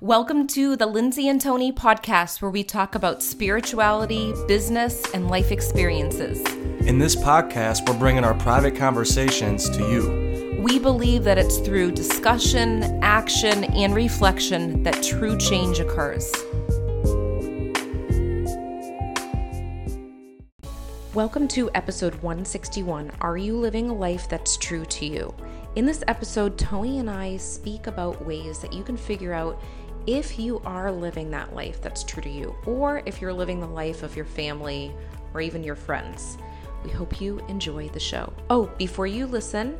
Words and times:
Welcome 0.00 0.46
to 0.48 0.76
the 0.76 0.86
Lindsay 0.86 1.26
and 1.26 1.40
Tony 1.40 1.72
podcast, 1.72 2.40
where 2.40 2.52
we 2.52 2.62
talk 2.62 2.94
about 2.94 3.20
spirituality, 3.20 4.32
business, 4.46 5.02
and 5.12 5.28
life 5.28 5.50
experiences. 5.50 6.38
In 6.86 7.00
this 7.00 7.16
podcast, 7.16 7.88
we're 7.88 7.98
bringing 7.98 8.22
our 8.22 8.34
private 8.34 8.76
conversations 8.76 9.68
to 9.70 9.80
you. 9.90 10.62
We 10.62 10.78
believe 10.78 11.24
that 11.24 11.36
it's 11.36 11.58
through 11.58 11.90
discussion, 11.90 13.02
action, 13.02 13.64
and 13.64 13.92
reflection 13.92 14.84
that 14.84 15.02
true 15.02 15.36
change 15.36 15.80
occurs. 15.80 16.32
Welcome 21.12 21.48
to 21.48 21.68
episode 21.74 22.14
161 22.22 23.10
Are 23.20 23.36
You 23.36 23.56
Living 23.56 23.90
a 23.90 23.94
Life 23.94 24.28
That's 24.28 24.56
True 24.58 24.84
to 24.84 25.06
You? 25.06 25.34
In 25.74 25.86
this 25.86 26.02
episode, 26.08 26.56
Tony 26.58 26.98
and 26.98 27.10
I 27.10 27.36
speak 27.36 27.88
about 27.88 28.24
ways 28.24 28.60
that 28.60 28.72
you 28.72 28.82
can 28.82 28.96
figure 28.96 29.32
out 29.32 29.60
if 30.08 30.38
you 30.38 30.60
are 30.64 30.90
living 30.90 31.30
that 31.30 31.54
life 31.54 31.82
that's 31.82 32.02
true 32.02 32.22
to 32.22 32.30
you, 32.30 32.56
or 32.64 33.02
if 33.04 33.20
you're 33.20 33.30
living 33.30 33.60
the 33.60 33.66
life 33.66 34.02
of 34.02 34.16
your 34.16 34.24
family 34.24 34.90
or 35.34 35.42
even 35.42 35.62
your 35.62 35.76
friends. 35.76 36.38
We 36.82 36.88
hope 36.88 37.20
you 37.20 37.44
enjoy 37.48 37.90
the 37.90 38.00
show. 38.00 38.32
Oh, 38.48 38.70
before 38.78 39.06
you 39.06 39.26
listen, 39.26 39.76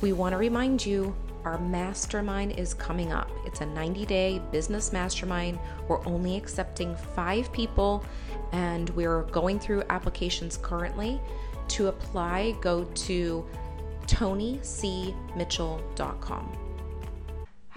we 0.00 0.14
want 0.14 0.32
to 0.32 0.38
remind 0.38 0.86
you 0.86 1.14
our 1.44 1.58
mastermind 1.58 2.52
is 2.52 2.72
coming 2.72 3.12
up. 3.12 3.30
It's 3.44 3.60
a 3.60 3.66
90 3.66 4.06
day 4.06 4.40
business 4.50 4.90
mastermind. 4.90 5.58
We're 5.86 6.02
only 6.06 6.38
accepting 6.38 6.96
five 6.96 7.52
people, 7.52 8.02
and 8.52 8.88
we're 8.90 9.24
going 9.24 9.60
through 9.60 9.82
applications 9.90 10.56
currently. 10.56 11.20
To 11.68 11.88
apply, 11.88 12.52
go 12.62 12.84
to 12.84 13.44
tonycmitchell.com. 14.06 16.67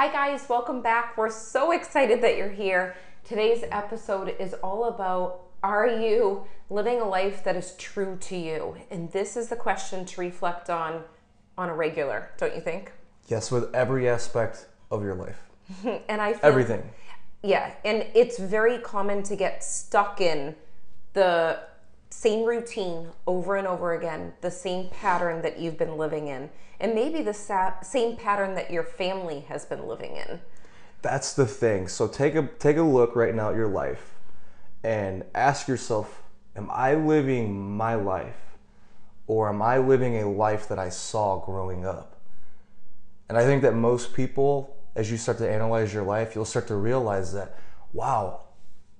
Hi, 0.01 0.11
guys, 0.11 0.49
welcome 0.49 0.81
back. 0.81 1.15
We're 1.15 1.29
so 1.29 1.71
excited 1.71 2.23
that 2.23 2.35
you're 2.35 2.49
here. 2.49 2.95
Today's 3.23 3.63
episode 3.69 4.35
is 4.39 4.55
all 4.55 4.85
about 4.85 5.41
Are 5.61 5.85
you 5.85 6.45
living 6.71 6.99
a 6.99 7.08
life 7.08 7.43
that 7.43 7.55
is 7.55 7.75
true 7.77 8.17
to 8.21 8.35
you? 8.35 8.77
And 8.89 9.11
this 9.11 9.38
is 9.38 9.49
the 9.49 9.55
question 9.55 10.03
to 10.05 10.21
reflect 10.21 10.71
on 10.71 11.03
on 11.55 11.69
a 11.69 11.75
regular, 11.75 12.31
don't 12.38 12.55
you 12.55 12.61
think? 12.61 12.93
Yes, 13.27 13.52
with 13.52 13.71
every 13.75 14.09
aspect 14.09 14.66
of 14.89 15.03
your 15.03 15.13
life. 15.13 15.43
and 16.09 16.19
I 16.19 16.33
feel, 16.33 16.39
Everything. 16.41 16.81
Yeah, 17.43 17.71
and 17.86 18.08
it's 18.15 18.39
very 18.39 18.80
common 18.80 19.21
to 19.21 19.36
get 19.36 19.63
stuck 19.63 20.19
in 20.19 20.55
the 21.13 21.59
same 22.12 22.45
routine 22.45 23.08
over 23.26 23.56
and 23.56 23.66
over 23.66 23.94
again, 23.94 24.34
the 24.42 24.52
same 24.52 24.90
pattern 24.90 25.42
that 25.42 25.59
you've 25.59 25.78
been 25.78 25.98
living 25.98 26.28
in, 26.28 26.50
and 26.80 26.94
maybe 26.94 27.22
the 27.23 27.34
sa- 27.34 27.80
same 27.81 28.16
pattern 28.16 28.54
that 28.56 28.70
your 28.70 28.84
family 28.84 29.42
has 29.48 29.66
been 29.66 29.88
living 29.88 30.17
in. 30.17 30.42
That's 31.02 31.34
the 31.34 31.48
thing. 31.48 31.88
So 31.88 32.08
take 32.08 32.36
a 32.36 32.48
take 32.59 32.78
a 32.78 32.84
look 32.84 33.16
right 33.16 33.34
now 33.34 33.50
at 33.50 33.56
your 33.56 33.67
life 33.67 34.16
and 34.84 35.23
ask 35.34 35.67
yourself, 35.67 36.22
am 36.56 36.70
I 36.72 36.94
living 36.94 37.76
my 37.76 37.95
life 37.95 38.58
or 39.26 39.50
am 39.50 39.62
I 39.62 39.80
living 39.80 40.17
a 40.17 40.30
life 40.30 40.67
that 40.67 40.78
I 40.78 40.89
saw 40.89 41.39
growing 41.39 41.86
up? 41.86 42.20
And 43.30 43.38
I 43.38 43.45
think 43.45 43.62
that 43.64 43.73
most 43.73 44.14
people 44.14 44.76
as 44.95 45.09
you 45.09 45.17
start 45.17 45.38
to 45.38 45.50
analyze 45.50 45.94
your 45.94 46.04
life, 46.04 46.36
you'll 46.36 46.45
start 46.45 46.67
to 46.67 46.76
realize 46.76 47.34
that 47.34 47.58
wow, 47.94 48.42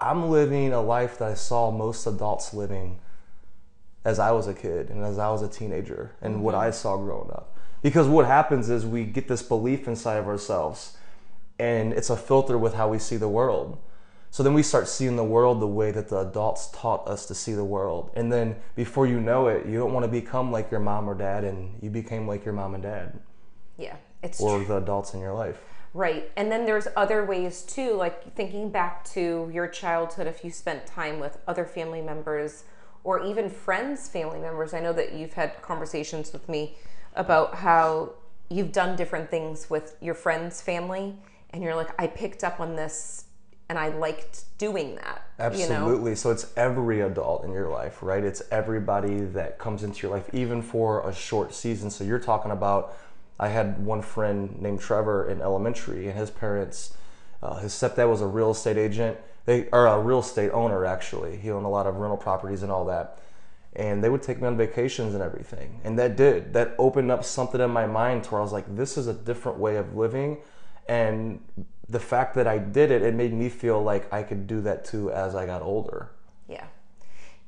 I'm 0.02 0.30
living 0.30 0.74
a 0.74 0.82
life 0.82 1.20
that 1.20 1.32
I 1.32 1.34
saw 1.36 1.70
most 1.70 2.08
adults 2.08 2.54
living 2.54 3.00
as 4.04 4.18
I 4.18 4.32
was 4.32 4.48
a 4.48 4.54
kid 4.54 4.90
and 4.90 5.04
as 5.06 5.20
I 5.20 5.30
was 5.30 5.44
a 5.44 5.48
teenager 5.48 6.16
and 6.22 6.36
mm-hmm. 6.36 6.44
what 6.44 6.56
I 6.56 6.72
saw 6.72 6.98
growing 6.98 7.30
up. 7.30 7.56
Because 7.84 8.08
what 8.08 8.26
happens 8.26 8.70
is 8.70 8.86
we 8.86 9.04
get 9.04 9.28
this 9.28 9.44
belief 9.44 9.88
inside 9.88 10.18
of 10.18 10.28
ourselves 10.28 10.98
and 11.60 11.94
it's 11.94 12.10
a 12.10 12.18
filter 12.18 12.58
with 12.58 12.74
how 12.74 12.88
we 12.90 12.98
see 12.98 13.18
the 13.18 13.30
world. 13.30 13.78
So 14.32 14.42
then 14.42 14.54
we 14.54 14.64
start 14.64 14.88
seeing 14.88 15.18
the 15.18 15.24
world 15.24 15.60
the 15.60 15.68
way 15.68 15.92
that 15.92 16.08
the 16.10 16.20
adults 16.20 16.70
taught 16.74 17.08
us 17.08 17.28
to 17.28 17.36
see 17.36 17.54
the 17.54 17.66
world. 17.66 18.10
And 18.16 18.32
then 18.32 18.56
before 18.76 19.06
you 19.06 19.20
know 19.20 19.48
it, 19.50 19.68
you 19.68 19.78
don't 19.78 19.94
want 19.94 20.06
to 20.06 20.12
become 20.12 20.52
like 20.52 20.72
your 20.72 20.80
mom 20.80 21.08
or 21.08 21.14
dad 21.14 21.44
and 21.44 21.78
you 21.82 21.92
became 21.92 22.28
like 22.28 22.44
your 22.44 22.54
mom 22.56 22.74
and 22.74 22.82
dad. 22.82 23.20
Yeah, 23.78 23.98
it's 24.24 24.40
or 24.42 24.58
true. 24.58 24.68
the 24.68 24.78
adults 24.78 25.14
in 25.14 25.20
your 25.20 25.34
life. 25.34 25.60
Right. 25.94 26.32
And 26.38 26.52
then 26.52 26.66
there's 26.66 26.88
other 26.96 27.26
ways 27.26 27.64
too, 27.64 27.94
like 27.94 28.34
thinking 28.34 28.70
back 28.70 29.04
to 29.12 29.50
your 29.54 29.68
childhood 29.68 30.26
if 30.26 30.44
you 30.44 30.52
spent 30.52 30.86
time 30.86 31.20
with 31.20 31.38
other 31.48 31.66
family 31.66 32.02
members 32.02 32.64
or 33.04 33.26
even 33.26 33.50
friends, 33.50 34.08
family 34.08 34.40
members. 34.40 34.74
I 34.74 34.80
know 34.80 34.94
that 34.94 35.14
you've 35.14 35.34
had 35.34 35.62
conversations 35.62 36.32
with 36.32 36.48
me 36.48 36.78
about 37.16 37.56
how 37.56 38.14
you've 38.50 38.72
done 38.72 38.96
different 38.96 39.30
things 39.30 39.70
with 39.70 39.98
your 40.02 40.14
friends' 40.14 40.62
family, 40.62 41.16
and 41.50 41.64
you're 41.64 41.76
like, 41.76 41.90
I 42.00 42.08
picked 42.08 42.44
up 42.44 42.60
on 42.60 42.76
this 42.76 43.26
and 43.70 43.80
I 43.80 43.88
liked 43.90 44.44
doing 44.58 44.96
that. 44.96 45.24
Absolutely. 45.40 45.94
You 45.94 46.10
know? 46.10 46.16
So 46.16 46.32
it's 46.32 46.52
every 46.58 47.02
adult 47.02 47.46
in 47.46 47.52
your 47.52 47.70
life, 47.70 48.04
right? 48.04 48.24
It's 48.24 48.42
everybody 48.52 49.22
that 49.22 49.60
comes 49.60 49.84
into 49.84 50.08
your 50.08 50.16
life, 50.16 50.30
even 50.34 50.62
for 50.62 51.08
a 51.08 51.14
short 51.14 51.54
season. 51.54 51.90
So 51.90 52.04
you're 52.04 52.20
talking 52.20 52.52
about, 52.52 52.98
I 53.42 53.50
had 53.50 53.84
one 53.86 54.02
friend 54.02 54.62
named 54.62 54.80
Trevor 54.80 55.30
in 55.30 55.42
elementary, 55.42 56.08
and 56.08 56.18
his 56.18 56.30
parents, 56.30 56.94
uh, 57.44 57.56
his 57.56 57.74
stepdad 57.74 58.10
was 58.10 58.22
a 58.22 58.28
real 58.28 58.52
estate 58.52 58.78
agent 58.78 59.18
they 59.46 59.70
are 59.72 59.88
a 59.88 60.00
real 60.00 60.20
estate 60.20 60.52
owner 60.52 60.86
actually. 60.86 61.38
He 61.38 61.50
owned 61.52 61.66
a 61.66 61.70
lot 61.70 61.88
of 61.88 61.96
rental 61.96 62.18
properties 62.18 62.64
and 62.64 62.72
all 62.72 62.86
that. 62.86 63.20
And 63.74 64.04
they 64.04 64.10
would 64.10 64.22
take 64.22 64.42
me 64.42 64.48
on 64.48 64.58
vacations 64.58 65.14
and 65.14 65.24
everything. 65.24 65.80
And 65.84 65.98
that 65.98 66.18
did. 66.18 66.54
That 66.54 66.76
opened 66.78 67.10
up 67.10 67.24
something 67.24 67.62
in 67.62 67.72
my 67.72 67.88
mind 67.88 68.26
to 68.26 68.32
where 68.32 68.42
I 68.42 68.44
was 68.44 68.52
like, 68.52 68.76
this 68.76 68.98
is 68.98 69.08
a 69.08 69.14
different 69.14 69.60
way 69.60 69.78
of 69.78 69.96
living. 69.96 70.40
And 70.90 71.40
the 71.88 72.00
fact 72.00 72.36
that 72.36 72.48
I 72.48 72.58
did 72.58 72.92
it, 72.92 73.02
it 73.02 73.16
made 73.16 73.34
me 73.34 73.48
feel 73.48 73.82
like 73.82 74.12
I 74.14 74.24
could 74.24 74.46
do 74.46 74.62
that 74.62 74.84
too 74.84 75.10
as 75.12 75.36
I 75.36 75.46
got 75.46 75.62
older. 75.62 76.12
Yeah. 76.50 76.66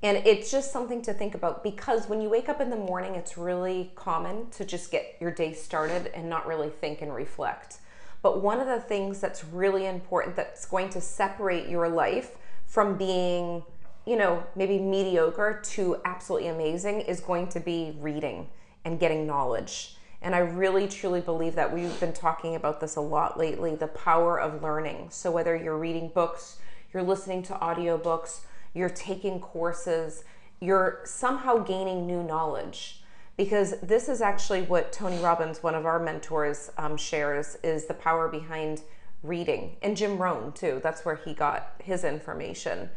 And 0.03 0.17
it's 0.27 0.51
just 0.51 0.73
something 0.73 1.01
to 1.03 1.13
think 1.13 1.33
about 1.33 1.63
because 1.63 2.09
when 2.09 2.19
you 2.19 2.29
wake 2.29 2.49
up 2.49 2.59
in 2.59 2.69
the 2.69 2.75
morning, 2.75 3.15
it's 3.15 3.37
really 3.37 3.93
common 3.95 4.49
to 4.51 4.65
just 4.65 4.91
get 4.91 5.15
your 5.21 5.31
day 5.31 5.53
started 5.53 6.11
and 6.13 6.29
not 6.29 6.45
really 6.45 6.69
think 6.69 7.01
and 7.01 7.15
reflect. 7.15 7.77
But 8.21 8.41
one 8.41 8.59
of 8.59 8.67
the 8.67 8.81
things 8.81 9.21
that's 9.21 9.45
really 9.45 9.85
important 9.85 10.35
that's 10.35 10.65
going 10.65 10.89
to 10.89 10.99
separate 10.99 11.69
your 11.69 11.87
life 11.87 12.37
from 12.65 12.97
being, 12.97 13.63
you 14.05 14.17
know, 14.17 14.43
maybe 14.57 14.77
mediocre 14.77 15.61
to 15.63 16.01
absolutely 16.03 16.49
amazing 16.49 17.01
is 17.01 17.21
going 17.21 17.47
to 17.47 17.61
be 17.61 17.95
reading 17.99 18.49
and 18.83 18.99
getting 18.99 19.25
knowledge. 19.25 19.95
And 20.21 20.35
I 20.35 20.39
really 20.39 20.87
truly 20.87 21.21
believe 21.21 21.55
that 21.55 21.73
we've 21.73 21.97
been 22.01 22.13
talking 22.13 22.55
about 22.55 22.81
this 22.81 22.97
a 22.97 23.01
lot 23.01 23.39
lately 23.39 23.75
the 23.75 23.87
power 23.87 24.39
of 24.39 24.61
learning. 24.61 25.07
So, 25.11 25.31
whether 25.31 25.55
you're 25.55 25.77
reading 25.77 26.09
books, 26.13 26.57
you're 26.93 27.03
listening 27.03 27.43
to 27.43 27.53
audiobooks, 27.53 28.41
you're 28.73 28.89
taking 28.89 29.39
courses, 29.39 30.23
you're 30.59 31.01
somehow 31.05 31.57
gaining 31.57 32.07
new 32.07 32.23
knowledge 32.23 33.03
because 33.37 33.79
this 33.81 34.07
is 34.07 34.21
actually 34.21 34.61
what 34.61 34.91
Tony 34.91 35.19
Robbins, 35.19 35.63
one 35.63 35.75
of 35.75 35.85
our 35.85 35.99
mentors, 35.99 36.71
um, 36.77 36.97
shares 36.97 37.57
is 37.63 37.85
the 37.85 37.93
power 37.93 38.27
behind 38.27 38.81
reading, 39.23 39.77
and 39.81 39.97
Jim 39.97 40.17
Rohn 40.17 40.51
too. 40.51 40.79
That's 40.83 41.03
where 41.05 41.15
he 41.15 41.33
got 41.33 41.73
his 41.83 42.03
information, 42.03 42.89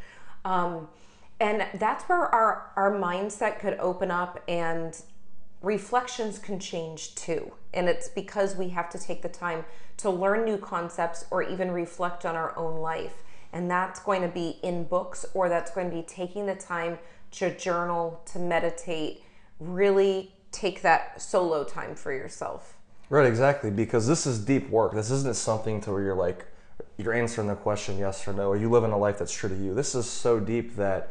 um, 0.44 0.88
and 1.40 1.66
that's 1.74 2.04
where 2.04 2.22
our 2.34 2.72
our 2.76 2.92
mindset 2.92 3.58
could 3.60 3.78
open 3.78 4.10
up 4.10 4.42
and 4.48 5.00
reflections 5.62 6.38
can 6.38 6.58
change 6.60 7.14
too. 7.14 7.52
And 7.72 7.88
it's 7.88 8.08
because 8.08 8.56
we 8.56 8.68
have 8.70 8.90
to 8.90 8.98
take 8.98 9.22
the 9.22 9.28
time 9.28 9.64
to 9.98 10.10
learn 10.10 10.44
new 10.44 10.58
concepts 10.58 11.24
or 11.30 11.42
even 11.42 11.70
reflect 11.70 12.24
on 12.26 12.36
our 12.36 12.56
own 12.56 12.80
life. 12.80 13.22
And 13.56 13.70
that's 13.70 14.00
going 14.00 14.20
to 14.20 14.28
be 14.28 14.58
in 14.62 14.84
books 14.84 15.24
or 15.32 15.48
that's 15.48 15.70
going 15.70 15.88
to 15.88 15.96
be 15.96 16.02
taking 16.02 16.44
the 16.44 16.54
time 16.54 16.98
to 17.30 17.56
journal, 17.56 18.20
to 18.32 18.38
meditate, 18.38 19.22
really 19.60 20.34
take 20.52 20.82
that 20.82 21.22
solo 21.22 21.64
time 21.64 21.94
for 21.94 22.12
yourself. 22.12 22.76
Right, 23.08 23.26
exactly. 23.26 23.70
Because 23.70 24.06
this 24.06 24.26
is 24.26 24.38
deep 24.38 24.68
work. 24.68 24.92
This 24.92 25.10
isn't 25.10 25.36
something 25.36 25.80
to 25.80 25.90
where 25.90 26.02
you're 26.02 26.14
like, 26.14 26.44
you're 26.98 27.14
answering 27.14 27.48
the 27.48 27.54
question 27.54 27.96
yes 27.96 28.28
or 28.28 28.34
no, 28.34 28.48
or 28.48 28.58
you 28.58 28.68
live 28.68 28.84
in 28.84 28.90
a 28.90 28.98
life 28.98 29.18
that's 29.18 29.32
true 29.32 29.48
to 29.48 29.56
you. 29.56 29.72
This 29.72 29.94
is 29.94 30.04
so 30.04 30.38
deep 30.38 30.76
that 30.76 31.08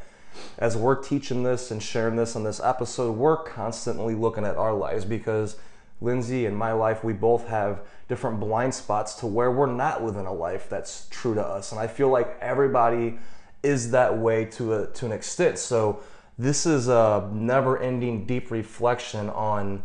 as 0.59 0.77
we're 0.77 1.01
teaching 1.01 1.41
this 1.41 1.71
and 1.71 1.81
sharing 1.81 2.15
this 2.15 2.36
on 2.36 2.44
this 2.44 2.59
episode, 2.59 3.13
we're 3.18 3.38
constantly 3.38 4.13
looking 4.13 4.45
at 4.45 4.56
our 4.56 4.75
lives 4.75 5.03
because 5.03 5.56
Lindsay 6.01 6.45
and 6.45 6.57
my 6.57 6.71
life, 6.71 7.03
we 7.03 7.13
both 7.13 7.47
have 7.47 7.81
different 8.07 8.39
blind 8.39 8.74
spots 8.74 9.15
to 9.15 9.27
where 9.27 9.51
we're 9.51 9.71
not 9.71 10.03
living 10.03 10.25
a 10.25 10.33
life 10.33 10.69
that's 10.69 11.07
true 11.09 11.33
to 11.36 11.42
us. 11.42 11.71
And 11.71 11.80
I 11.80 11.88
feel 11.88 12.09
like 12.09 12.38
everybody 12.42 13.18
is 13.63 13.92
that 13.92 14.18
way 14.18 14.45
to 14.45 14.74
a, 14.74 14.88
to 14.88 15.06
an 15.06 15.12
extent. 15.12 15.57
So 15.57 16.01
this 16.38 16.65
is 16.65 16.88
a 16.88 17.30
never 17.33 17.81
ending 17.81 18.25
deep 18.25 18.51
reflection 18.51 19.30
on 19.30 19.81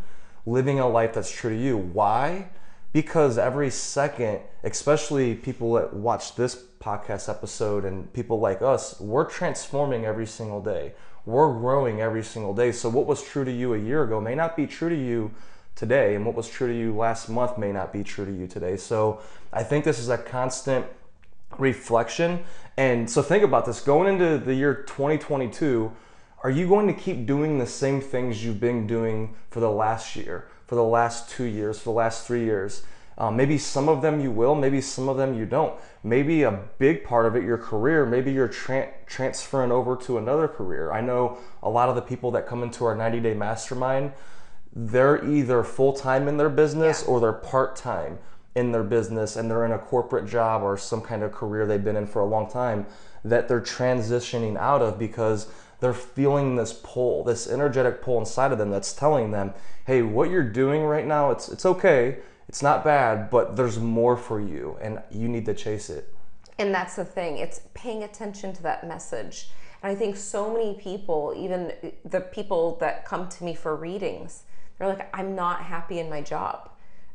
living 0.46 0.80
a 0.80 0.88
life 0.88 1.14
that's 1.14 1.30
true 1.30 1.50
to 1.50 1.56
you. 1.56 1.76
Why? 1.76 2.48
Because 2.92 3.38
every 3.38 3.70
second, 3.70 4.40
especially 4.64 5.34
people 5.34 5.74
that 5.74 5.94
watch 5.94 6.34
this 6.34 6.64
podcast 6.80 7.28
episode 7.28 7.84
and 7.84 8.12
people 8.12 8.40
like 8.40 8.62
us, 8.62 9.00
we're 9.00 9.24
transforming 9.24 10.04
every 10.04 10.26
single 10.26 10.60
day. 10.60 10.92
We're 11.24 11.52
growing 11.52 12.00
every 12.00 12.24
single 12.24 12.54
day. 12.54 12.72
So, 12.72 12.88
what 12.88 13.06
was 13.06 13.22
true 13.22 13.44
to 13.44 13.52
you 13.52 13.74
a 13.74 13.78
year 13.78 14.02
ago 14.02 14.20
may 14.20 14.34
not 14.34 14.56
be 14.56 14.66
true 14.66 14.88
to 14.88 14.96
you 14.96 15.30
today, 15.74 16.14
and 16.14 16.26
what 16.26 16.34
was 16.34 16.48
true 16.48 16.68
to 16.68 16.78
you 16.78 16.96
last 16.96 17.28
month 17.28 17.58
may 17.58 17.72
not 17.72 17.92
be 17.92 18.04
true 18.04 18.24
to 18.24 18.32
you 18.32 18.46
today. 18.46 18.76
So, 18.76 19.20
I 19.52 19.62
think 19.62 19.84
this 19.84 19.98
is 19.98 20.08
a 20.08 20.18
constant 20.18 20.86
reflection. 21.58 22.44
And 22.76 23.10
so 23.10 23.22
think 23.22 23.44
about 23.44 23.66
this 23.66 23.80
going 23.80 24.12
into 24.12 24.38
the 24.38 24.54
year 24.54 24.74
2022, 24.74 25.92
are 26.42 26.50
you 26.50 26.68
going 26.68 26.86
to 26.86 26.94
keep 26.94 27.26
doing 27.26 27.58
the 27.58 27.66
same 27.66 28.00
things 28.00 28.44
you've 28.44 28.60
been 28.60 28.86
doing 28.86 29.34
for 29.50 29.60
the 29.60 29.70
last 29.70 30.16
year, 30.16 30.48
for 30.66 30.74
the 30.74 30.84
last 30.84 31.28
two 31.28 31.44
years, 31.44 31.78
for 31.78 31.84
the 31.84 31.96
last 31.96 32.26
three 32.26 32.44
years? 32.44 32.82
Um, 33.18 33.36
maybe 33.36 33.58
some 33.58 33.90
of 33.90 34.00
them 34.00 34.20
you 34.20 34.30
will, 34.30 34.54
maybe 34.54 34.80
some 34.80 35.10
of 35.10 35.18
them 35.18 35.34
you 35.34 35.44
don't. 35.44 35.78
Maybe 36.02 36.42
a 36.42 36.58
big 36.78 37.04
part 37.04 37.26
of 37.26 37.36
it, 37.36 37.44
your 37.44 37.58
career, 37.58 38.06
maybe 38.06 38.32
you're 38.32 38.48
tra- 38.48 38.88
transferring 39.04 39.70
over 39.70 39.94
to 39.96 40.16
another 40.16 40.48
career. 40.48 40.90
I 40.90 41.02
know 41.02 41.36
a 41.62 41.68
lot 41.68 41.90
of 41.90 41.96
the 41.96 42.00
people 42.00 42.30
that 42.30 42.46
come 42.46 42.62
into 42.62 42.86
our 42.86 42.94
90 42.94 43.20
day 43.20 43.34
mastermind, 43.34 44.12
they're 44.72 45.24
either 45.24 45.62
full 45.62 45.92
time 45.92 46.28
in 46.28 46.36
their 46.36 46.48
business 46.48 47.02
Yeah. 47.02 47.12
or 47.12 47.20
they're 47.20 47.32
part 47.32 47.76
time 47.76 48.18
in 48.54 48.72
their 48.72 48.82
business 48.82 49.36
and 49.36 49.50
they're 49.50 49.64
in 49.64 49.72
a 49.72 49.78
corporate 49.78 50.26
job 50.26 50.62
or 50.62 50.76
some 50.76 51.00
kind 51.00 51.22
of 51.22 51.32
career 51.32 51.66
they've 51.66 51.84
been 51.84 51.96
in 51.96 52.06
for 52.06 52.20
a 52.20 52.26
long 52.26 52.48
time 52.50 52.86
that 53.24 53.48
they're 53.48 53.60
transitioning 53.60 54.56
out 54.56 54.82
of 54.82 54.98
because 54.98 55.46
they're 55.80 55.94
feeling 55.94 56.56
this 56.56 56.72
pull, 56.72 57.24
this 57.24 57.48
energetic 57.48 58.02
pull 58.02 58.18
inside 58.18 58.52
of 58.52 58.58
them 58.58 58.70
that's 58.70 58.92
telling 58.92 59.30
them, 59.30 59.54
"Hey, 59.86 60.02
what 60.02 60.30
you're 60.30 60.42
doing 60.42 60.82
right 60.84 61.06
now, 61.06 61.30
it's 61.30 61.48
it's 61.48 61.64
okay. 61.64 62.18
It's 62.48 62.62
not 62.62 62.84
bad, 62.84 63.30
but 63.30 63.56
there's 63.56 63.78
more 63.78 64.16
for 64.16 64.40
you 64.40 64.76
and 64.80 65.00
you 65.10 65.28
need 65.28 65.46
to 65.46 65.54
chase 65.54 65.88
it." 65.88 66.12
And 66.58 66.74
that's 66.74 66.96
the 66.96 67.04
thing, 67.04 67.38
it's 67.38 67.62
paying 67.72 68.02
attention 68.02 68.52
to 68.54 68.62
that 68.64 68.86
message. 68.86 69.50
And 69.82 69.92
I 69.92 69.94
think 69.94 70.16
so 70.16 70.52
many 70.52 70.74
people, 70.74 71.34
even 71.36 71.72
the 72.04 72.20
people 72.20 72.76
that 72.80 73.04
come 73.04 73.28
to 73.28 73.44
me 73.44 73.54
for 73.54 73.74
readings, 73.74 74.42
they're 74.78 74.88
like, 74.88 75.10
I'm 75.14 75.34
not 75.34 75.62
happy 75.62 75.98
in 75.98 76.08
my 76.08 76.20
job. 76.20 76.70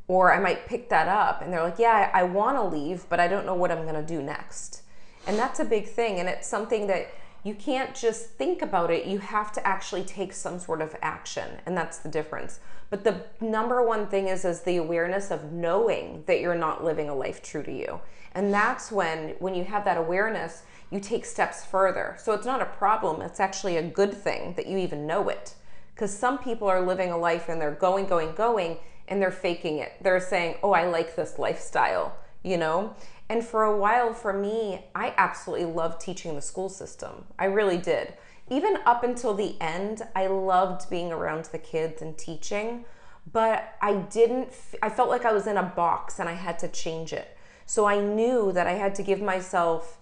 Or 0.08 0.32
I 0.32 0.40
might 0.40 0.68
pick 0.68 0.90
that 0.90 1.08
up 1.08 1.42
and 1.42 1.52
they're 1.52 1.64
like, 1.64 1.80
Yeah, 1.80 2.12
I, 2.14 2.22
I 2.22 2.24
want 2.24 2.58
to 2.58 2.64
leave, 2.64 3.06
but 3.10 3.20
I 3.20 3.28
don't 3.28 3.46
know 3.46 3.56
what 3.56 3.72
I'm 3.72 3.84
going 3.84 3.96
to 3.96 4.04
do 4.04 4.22
next. 4.22 4.84
And 5.28 5.38
that's 5.38 5.60
a 5.60 5.66
big 5.66 5.88
thing. 5.88 6.20
And 6.20 6.30
it's 6.30 6.48
something 6.48 6.88
that 6.88 7.08
you 7.44 7.54
can't 7.54 7.94
just 7.94 8.32
think 8.32 8.64
about 8.64 8.90
it, 8.90 9.06
you 9.06 9.20
have 9.20 9.52
to 9.54 9.66
actually 9.68 10.04
take 10.04 10.34
some 10.34 10.60
sort 10.60 10.82
of 10.82 10.96
action. 11.04 11.48
And 11.68 11.78
that's 11.78 12.00
the 12.00 12.10
difference. 12.10 12.60
But 12.90 13.04
the 13.04 13.24
number 13.40 13.84
one 13.84 14.08
thing 14.08 14.28
is 14.28 14.46
is 14.46 14.62
the 14.62 14.78
awareness 14.78 15.30
of 15.32 15.52
knowing 15.52 16.24
that 16.26 16.40
you're 16.40 16.56
not 16.56 16.84
living 16.84 17.08
a 17.08 17.16
life 17.16 17.44
true 17.44 17.64
to 17.64 17.72
you. 17.72 18.00
And 18.34 18.54
that's 18.54 18.92
when 18.92 19.36
when 19.40 19.54
you 19.54 19.64
have 19.64 19.86
that 19.86 19.98
awareness, 19.98 20.64
you 20.92 21.00
take 21.00 21.26
steps 21.26 21.66
further. 21.66 22.16
So 22.20 22.34
it's 22.34 22.46
not 22.46 22.62
a 22.62 22.66
problem, 22.66 23.22
it's 23.22 23.40
actually 23.40 23.78
a 23.78 23.84
good 23.84 24.14
thing 24.14 24.54
that 24.56 24.68
you 24.68 24.78
even 24.78 25.08
know 25.08 25.30
it. 25.30 25.56
Cuz 25.96 26.18
some 26.18 26.38
people 26.38 26.68
are 26.68 26.82
living 26.82 27.12
a 27.12 27.18
life 27.18 27.50
and 27.50 27.60
they're 27.60 27.72
going 27.72 28.06
going 28.06 28.34
going 28.36 28.78
and 29.08 29.22
they're 29.22 29.32
faking 29.32 29.78
it. 29.78 29.94
They're 30.02 30.20
saying, 30.20 30.58
"Oh, 30.64 30.74
I 30.74 30.86
like 30.86 31.16
this 31.16 31.40
lifestyle." 31.40 32.18
You 32.44 32.58
know? 32.58 32.96
And 33.30 33.44
for 33.44 33.64
a 33.64 33.76
while 33.76 34.14
for 34.14 34.34
me, 34.34 34.86
I 34.94 35.14
absolutely 35.18 35.66
loved 35.66 36.00
teaching 36.00 36.36
the 36.36 36.42
school 36.42 36.70
system. 36.70 37.26
I 37.40 37.46
really 37.46 37.78
did 37.78 38.14
even 38.50 38.78
up 38.86 39.04
until 39.04 39.34
the 39.34 39.56
end, 39.60 40.04
I 40.16 40.28
loved 40.28 40.90
being 40.90 41.12
around 41.12 41.46
the 41.46 41.58
kids 41.58 42.02
and 42.02 42.18
teaching, 42.18 42.86
but 43.32 43.76
I 43.82 43.96
didn't, 43.96 44.50
I 44.84 44.90
felt 44.90 45.10
like 45.10 45.26
I 45.26 45.34
was 45.34 45.48
in 45.48 45.58
a 45.58 45.64
box 45.64 46.20
and 46.20 46.30
I 46.30 46.34
had 46.34 46.60
to 46.60 46.68
change 46.68 47.12
it. 47.12 47.36
So 47.66 47.86
I 47.86 48.00
knew 48.00 48.52
that 48.52 48.68
I 48.68 48.74
had 48.74 48.94
to 48.96 49.04
give 49.04 49.20
myself 49.20 49.98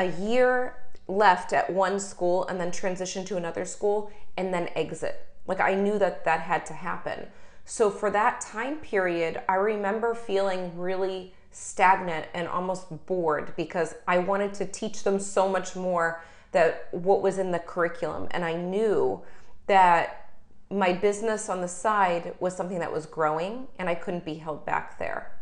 a 0.00 0.10
year 0.20 0.74
left 1.08 1.52
at 1.52 1.70
one 1.70 1.98
school 2.00 2.46
and 2.46 2.60
then 2.60 2.70
transition 2.70 3.24
to 3.26 3.36
another 3.36 3.64
school 3.64 4.10
and 4.36 4.52
then 4.52 4.68
exit. 4.74 5.26
Like 5.46 5.60
I 5.60 5.74
knew 5.74 5.98
that 5.98 6.24
that 6.24 6.40
had 6.40 6.66
to 6.66 6.72
happen. 6.72 7.26
So 7.64 7.90
for 7.90 8.10
that 8.10 8.40
time 8.40 8.76
period, 8.76 9.42
I 9.48 9.56
remember 9.56 10.14
feeling 10.14 10.76
really 10.76 11.34
stagnant 11.50 12.26
and 12.34 12.48
almost 12.48 13.06
bored 13.06 13.54
because 13.56 13.94
I 14.06 14.18
wanted 14.18 14.54
to 14.54 14.66
teach 14.66 15.02
them 15.02 15.18
so 15.18 15.48
much 15.48 15.74
more 15.74 16.22
that 16.52 16.88
what 16.90 17.22
was 17.22 17.38
in 17.38 17.50
the 17.50 17.58
curriculum 17.58 18.28
and 18.30 18.44
i 18.44 18.54
knew 18.54 19.20
that 19.66 20.30
my 20.70 20.92
business 20.92 21.48
on 21.48 21.60
the 21.60 21.68
side 21.68 22.34
was 22.40 22.56
something 22.56 22.78
that 22.78 22.92
was 22.92 23.06
growing 23.06 23.68
and 23.78 23.88
i 23.88 23.94
couldn't 23.94 24.24
be 24.24 24.34
held 24.34 24.64
back 24.66 24.98
there 24.98 25.32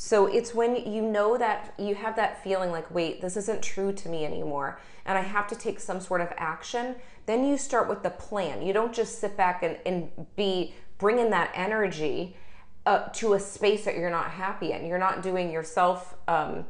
so 0.00 0.26
it's 0.26 0.54
when 0.54 0.76
you 0.90 1.02
know 1.02 1.36
that 1.36 1.74
you 1.78 1.94
have 1.94 2.16
that 2.16 2.42
feeling 2.42 2.70
like 2.70 2.90
wait 2.90 3.20
this 3.20 3.36
isn't 3.36 3.62
true 3.62 3.92
to 3.92 4.08
me 4.08 4.24
anymore 4.24 4.80
and 5.04 5.18
i 5.18 5.20
have 5.20 5.46
to 5.46 5.54
take 5.54 5.78
some 5.78 6.00
sort 6.00 6.20
of 6.20 6.32
action 6.38 6.94
then 7.26 7.44
you 7.44 7.58
start 7.58 7.88
with 7.88 8.02
the 8.02 8.10
plan 8.10 8.62
you 8.62 8.72
don't 8.72 8.94
just 8.94 9.20
sit 9.20 9.36
back 9.36 9.62
and, 9.62 9.76
and 9.84 10.08
be 10.36 10.72
bringing 10.98 11.30
that 11.30 11.50
energy 11.54 12.34
uh, 12.86 13.00
to 13.08 13.34
a 13.34 13.40
space 13.40 13.84
that 13.84 13.96
you're 13.98 14.08
not 14.08 14.30
happy 14.30 14.72
in 14.72 14.86
you're 14.86 14.98
not 14.98 15.22
doing 15.22 15.52
yourself 15.52 16.14
um, 16.26 16.64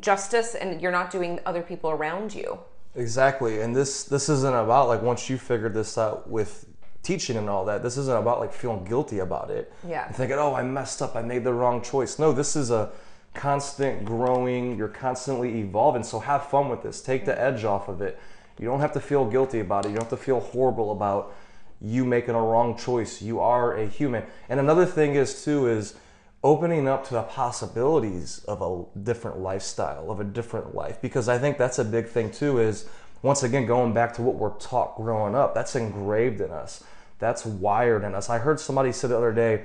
justice 0.00 0.54
and 0.54 0.80
you're 0.80 0.92
not 0.92 1.10
doing 1.10 1.40
other 1.46 1.62
people 1.62 1.90
around 1.90 2.34
you. 2.34 2.58
Exactly. 2.96 3.60
And 3.60 3.74
this 3.74 4.04
this 4.04 4.28
isn't 4.28 4.54
about 4.54 4.88
like 4.88 5.02
once 5.02 5.28
you 5.28 5.36
figured 5.36 5.74
this 5.74 5.98
out 5.98 6.28
with 6.30 6.66
teaching 7.04 7.36
and 7.36 7.48
all 7.48 7.64
that, 7.66 7.82
this 7.82 7.96
isn't 7.96 8.16
about 8.16 8.40
like 8.40 8.52
feeling 8.52 8.84
guilty 8.84 9.20
about 9.20 9.50
it. 9.50 9.72
Yeah. 9.86 10.10
Thinking, 10.10 10.38
oh, 10.38 10.54
I 10.54 10.62
messed 10.62 11.02
up, 11.02 11.14
I 11.14 11.22
made 11.22 11.44
the 11.44 11.52
wrong 11.52 11.82
choice. 11.82 12.18
No, 12.18 12.32
this 12.32 12.56
is 12.56 12.70
a 12.70 12.90
constant 13.34 14.04
growing, 14.04 14.76
you're 14.76 14.88
constantly 14.88 15.60
evolving. 15.60 16.02
So 16.02 16.18
have 16.18 16.48
fun 16.48 16.68
with 16.68 16.82
this. 16.82 17.00
Take 17.00 17.24
the 17.24 17.32
mm-hmm. 17.32 17.56
edge 17.56 17.64
off 17.64 17.88
of 17.88 18.00
it. 18.00 18.18
You 18.58 18.66
don't 18.66 18.80
have 18.80 18.92
to 18.92 19.00
feel 19.00 19.24
guilty 19.24 19.60
about 19.60 19.84
it. 19.84 19.90
You 19.90 19.96
don't 19.96 20.10
have 20.10 20.18
to 20.18 20.24
feel 20.24 20.40
horrible 20.40 20.92
about 20.92 21.34
you 21.80 22.04
making 22.04 22.34
a 22.34 22.40
wrong 22.40 22.76
choice. 22.76 23.20
You 23.20 23.40
are 23.40 23.76
a 23.76 23.86
human. 23.86 24.24
And 24.48 24.58
another 24.58 24.86
thing 24.86 25.14
is 25.16 25.44
too 25.44 25.68
is 25.68 25.94
opening 26.42 26.86
up 26.86 27.06
to 27.08 27.14
the 27.14 27.22
possibilities 27.22 28.44
of 28.44 28.62
a 28.62 29.00
different 29.00 29.38
lifestyle, 29.40 30.10
of 30.10 30.20
a 30.20 30.24
different 30.24 30.74
life. 30.74 31.00
Because 31.00 31.28
I 31.28 31.38
think 31.38 31.58
that's 31.58 31.78
a 31.78 31.84
big 31.84 32.06
thing 32.06 32.30
too, 32.30 32.58
is 32.58 32.86
once 33.22 33.42
again, 33.42 33.64
going 33.64 33.94
back 33.94 34.12
to 34.12 34.22
what 34.22 34.34
we're 34.34 34.50
taught 34.58 34.96
growing 34.96 35.34
up, 35.34 35.54
that's 35.54 35.74
engraved 35.74 36.42
in 36.42 36.50
us. 36.50 36.84
That's 37.24 37.46
wired 37.46 38.04
in 38.04 38.14
us. 38.14 38.28
I 38.28 38.38
heard 38.38 38.60
somebody 38.60 38.92
say 38.92 39.08
the 39.08 39.16
other 39.16 39.32
day, 39.32 39.64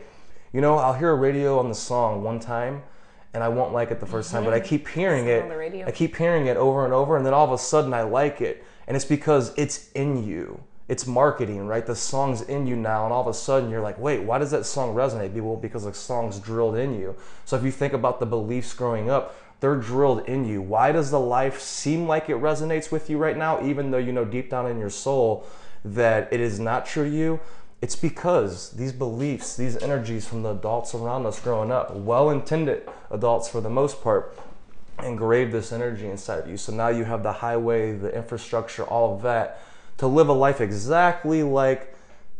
you 0.53 0.61
know, 0.61 0.77
I'll 0.77 0.94
hear 0.94 1.11
a 1.11 1.15
radio 1.15 1.59
on 1.59 1.67
the 1.67 1.75
song 1.75 2.23
one 2.23 2.39
time 2.39 2.83
and 3.33 3.44
I 3.44 3.50
won't 3.50 3.73
like 3.73 3.91
it 3.91 4.00
the 4.00 4.06
1st 4.06 4.31
time, 4.31 4.44
but 4.44 4.53
I 4.53 4.59
keep 4.59 4.88
hearing 4.88 5.27
it. 5.27 5.44
on 5.44 5.50
the 5.50 5.57
radio. 5.57 5.85
I 5.85 5.91
keep 5.91 6.15
hearing 6.15 6.47
it 6.47 6.57
over 6.57 6.85
and 6.85 6.94
over, 6.94 7.15
and 7.15 7.25
then 7.25 7.33
all 7.33 7.45
of 7.45 7.51
a 7.51 7.57
sudden 7.57 7.94
I 7.94 8.01
like 8.01 8.41
it. 8.41 8.63
And 8.88 8.95
it's 8.95 9.06
because 9.06 9.53
it's 9.56 9.91
in 9.91 10.25
you. 10.25 10.63
It's 10.88 11.06
marketing, 11.06 11.67
right? 11.67 11.85
The 11.85 11.95
song's 11.95 12.41
in 12.41 12.65
you 12.65 12.75
now, 12.75 13.03
and 13.03 13.13
all 13.13 13.21
of 13.21 13.27
a 13.27 13.33
sudden 13.33 13.69
you're 13.69 13.81
like, 13.81 14.00
wait, 14.00 14.23
why 14.23 14.39
does 14.39 14.50
that 14.50 14.65
song 14.65 14.95
resonate? 14.95 15.31
Well, 15.33 15.56
because 15.56 15.83
the 15.83 15.94
song's 15.94 16.39
drilled 16.39 16.75
in 16.75 17.00
you. 17.00 17.15
So 17.45 17.56
if 17.56 17.63
you 17.63 17.71
think 17.71 17.94
about 17.94 18.19
the 18.19 18.25
beliefs 18.25 18.73
growing 18.73 19.11
up, 19.11 19.35
they're 19.59 19.75
drilled 19.75 20.27
in 20.27 20.45
you. 20.45 20.61
Why 20.61 20.91
does 20.91 21.11
the 21.11 21.19
life 21.19 21.59
seem 21.59 22.07
like 22.07 22.30
it 22.30 22.37
resonates 22.37 22.92
with 22.92 23.09
you 23.09 23.19
right 23.19 23.37
now, 23.37 23.63
even 23.63 23.92
though 23.92 23.97
you 23.99 24.13
know 24.13 24.25
deep 24.25 24.49
down 24.49 24.66
in 24.66 24.80
your 24.80 24.89
soul 24.89 25.45
that 25.83 26.31
it 26.31 26.40
is 26.40 26.59
not 26.59 26.86
true 26.86 27.09
to 27.09 27.16
you? 27.16 27.40
It's 27.81 27.95
because 27.95 28.71
these 28.71 28.92
beliefs, 28.92 29.56
these 29.56 29.78
energies 29.78 30.28
from 30.28 30.44
the 30.44 30.52
adults 30.52 30.94
around 30.94 31.26
us 31.26 31.40
growing 31.40 31.71
up, 31.71 31.95
well 31.95 32.30
intended 32.30 32.90
adults 33.09 33.48
for 33.48 33.62
the 33.62 33.69
most 33.69 34.02
part, 34.02 34.38
engraved 35.04 35.54
this 35.54 35.71
energy 35.71 36.07
inside 36.07 36.40
of 36.40 36.50
you. 36.50 36.57
So 36.57 36.74
now 36.74 36.90
you 36.90 37.06
have 37.06 37.24
the 37.24 37.31
highway, 37.31 37.94
the 37.94 38.14
infrastructure, 38.14 38.83
all 38.83 39.16
of 39.16 39.21
that 39.21 39.62
to 40.00 40.07
live 40.07 40.30
a 40.30 40.33
life 40.33 40.62
exactly 40.62 41.44
like 41.44 41.94